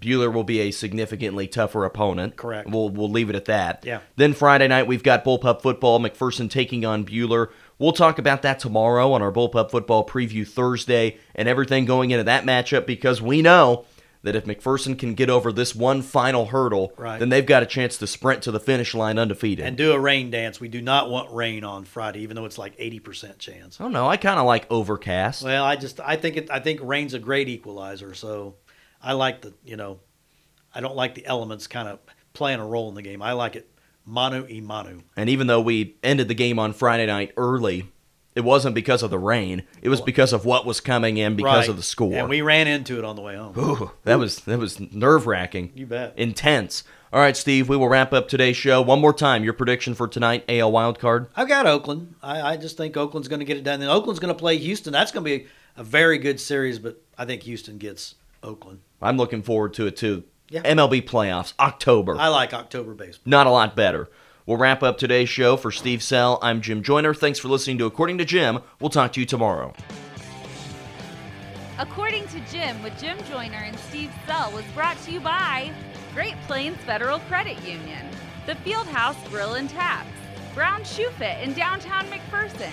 Buhler 0.00 0.32
will 0.32 0.44
be 0.44 0.60
a 0.60 0.70
significantly 0.70 1.46
tougher 1.46 1.84
opponent. 1.84 2.36
Correct. 2.36 2.70
We'll 2.70 2.88
we'll 2.88 3.10
leave 3.10 3.30
it 3.30 3.36
at 3.36 3.46
that. 3.46 3.84
Yeah. 3.84 4.00
Then 4.16 4.32
Friday 4.32 4.68
night 4.68 4.86
we've 4.86 5.02
got 5.02 5.24
Bullpup 5.24 5.60
football. 5.60 5.98
McPherson 6.00 6.48
taking 6.50 6.84
on 6.84 7.04
Buhler. 7.04 7.48
We'll 7.78 7.92
talk 7.92 8.18
about 8.18 8.42
that 8.42 8.58
tomorrow 8.58 9.12
on 9.12 9.22
our 9.22 9.30
Bullpup 9.32 9.70
football 9.70 10.04
preview 10.06 10.46
Thursday 10.46 11.18
and 11.34 11.48
everything 11.48 11.84
going 11.84 12.10
into 12.10 12.24
that 12.24 12.44
matchup 12.44 12.86
because 12.86 13.22
we 13.22 13.40
know 13.42 13.84
that 14.24 14.34
if 14.34 14.44
McPherson 14.46 14.98
can 14.98 15.14
get 15.14 15.30
over 15.30 15.52
this 15.52 15.76
one 15.76 16.02
final 16.02 16.46
hurdle, 16.46 16.92
Right. 16.96 17.20
then 17.20 17.28
they've 17.28 17.46
got 17.46 17.62
a 17.62 17.66
chance 17.66 17.96
to 17.98 18.06
sprint 18.08 18.42
to 18.42 18.50
the 18.50 18.58
finish 18.58 18.92
line 18.94 19.16
undefeated. 19.16 19.64
And 19.64 19.76
do 19.76 19.92
a 19.92 19.98
rain 19.98 20.28
dance. 20.32 20.58
We 20.58 20.66
do 20.66 20.82
not 20.82 21.08
want 21.08 21.32
rain 21.32 21.62
on 21.62 21.84
Friday, 21.84 22.22
even 22.22 22.34
though 22.34 22.44
it's 22.46 22.58
like 22.58 22.76
80% 22.78 23.38
chance. 23.38 23.78
Oh 23.80 23.88
don't. 23.88 24.08
I 24.08 24.16
kind 24.16 24.40
of 24.40 24.44
like 24.46 24.66
overcast. 24.70 25.44
Well, 25.44 25.64
I 25.64 25.76
just 25.76 26.00
I 26.00 26.16
think 26.16 26.36
it 26.36 26.50
I 26.50 26.58
think 26.58 26.80
rain's 26.82 27.14
a 27.14 27.20
great 27.20 27.48
equalizer. 27.48 28.12
So 28.12 28.56
I 29.00 29.12
like 29.12 29.42
the 29.42 29.54
you 29.64 29.76
know 29.76 30.00
I 30.74 30.80
don't 30.80 30.96
like 30.96 31.14
the 31.14 31.24
elements 31.24 31.68
kind 31.68 31.86
of 31.88 32.00
playing 32.32 32.58
a 32.58 32.66
role 32.66 32.88
in 32.88 32.96
the 32.96 33.02
game. 33.02 33.22
I 33.22 33.32
like 33.34 33.54
it 33.54 33.70
manu 34.08 34.46
e 34.48 34.60
manu. 34.60 35.00
And 35.16 35.28
even 35.28 35.46
though 35.46 35.60
we 35.60 35.96
ended 36.02 36.28
the 36.28 36.34
game 36.34 36.58
on 36.58 36.72
Friday 36.72 37.06
night 37.06 37.32
early, 37.36 37.88
it 38.34 38.40
wasn't 38.42 38.74
because 38.74 39.02
of 39.02 39.10
the 39.10 39.18
rain. 39.18 39.64
It 39.82 39.88
was 39.88 40.00
because 40.00 40.32
of 40.32 40.44
what 40.44 40.64
was 40.64 40.80
coming 40.80 41.16
in 41.16 41.34
because 41.36 41.62
Right. 41.62 41.68
of 41.68 41.76
the 41.76 41.82
score. 41.82 42.14
And 42.14 42.28
we 42.28 42.40
ran 42.40 42.66
into 42.68 42.98
it 42.98 43.04
on 43.04 43.16
the 43.16 43.22
way 43.22 43.36
home. 43.36 43.58
Ooh, 43.58 43.90
that 44.04 44.18
was 44.18 44.40
that 44.40 44.58
was 44.58 44.78
nerve 44.92 45.26
wracking. 45.26 45.72
You 45.74 45.86
bet. 45.86 46.14
Intense. 46.16 46.84
All 47.12 47.20
right, 47.20 47.36
Steve. 47.36 47.68
We 47.68 47.76
will 47.76 47.88
wrap 47.88 48.12
up 48.12 48.28
today's 48.28 48.56
show 48.56 48.82
one 48.82 49.00
more 49.00 49.14
time. 49.14 49.42
Your 49.42 49.54
prediction 49.54 49.94
for 49.94 50.06
tonight, 50.06 50.44
AL 50.48 50.70
wildcard. 50.72 51.28
I've 51.36 51.48
got 51.48 51.66
Oakland. 51.66 52.14
I, 52.22 52.42
I 52.52 52.56
just 52.58 52.76
think 52.76 52.96
Oakland's 52.98 53.28
going 53.28 53.38
to 53.40 53.46
get 53.46 53.56
it 53.56 53.64
done. 53.64 53.80
Then 53.80 53.88
Oakland's 53.88 54.20
going 54.20 54.32
to 54.34 54.38
play 54.38 54.58
Houston. 54.58 54.92
That's 54.92 55.10
going 55.10 55.24
to 55.24 55.38
be 55.38 55.46
a 55.76 55.82
very 55.82 56.18
good 56.18 56.38
series, 56.38 56.78
but 56.78 57.00
I 57.16 57.24
think 57.24 57.42
Houston 57.44 57.78
gets 57.78 58.14
Oakland. 58.42 58.80
I'm 59.00 59.16
looking 59.16 59.42
forward 59.42 59.72
to 59.74 59.86
it 59.86 59.96
too. 59.96 60.24
Yeah. 60.50 60.62
MLB 60.62 61.02
playoffs, 61.02 61.52
October. 61.60 62.16
I 62.16 62.28
like 62.28 62.54
October 62.54 62.94
baseball. 62.94 63.22
Not 63.26 63.46
a 63.46 63.50
lot 63.50 63.76
better. 63.76 64.08
We'll 64.46 64.56
wrap 64.56 64.82
up 64.82 64.96
today's 64.96 65.28
show 65.28 65.58
for 65.58 65.70
Steve 65.70 66.02
Sell. 66.02 66.38
I'm 66.40 66.62
Jim 66.62 66.82
Joyner. 66.82 67.12
Thanks 67.12 67.38
for 67.38 67.48
listening 67.48 67.76
to 67.78 67.84
According 67.84 68.16
to 68.18 68.24
Jim. 68.24 68.60
We'll 68.80 68.88
talk 68.88 69.12
to 69.12 69.20
you 69.20 69.26
tomorrow. 69.26 69.74
According 71.78 72.26
to 72.28 72.40
Jim 72.50 72.82
with 72.82 72.98
Jim 72.98 73.18
Joyner 73.30 73.58
and 73.58 73.78
Steve 73.78 74.10
Sell 74.26 74.50
was 74.52 74.64
brought 74.74 74.98
to 75.02 75.12
you 75.12 75.20
by 75.20 75.70
Great 76.14 76.34
Plains 76.46 76.78
Federal 76.78 77.18
Credit 77.20 77.56
Union, 77.62 78.08
the 78.46 78.54
Fieldhouse 78.54 79.22
Grill 79.28 79.54
and 79.54 79.68
Taps, 79.68 80.08
Brown 80.54 80.82
Shoe 80.82 81.10
Fit 81.18 81.40
in 81.40 81.52
downtown 81.52 82.06
McPherson, 82.06 82.72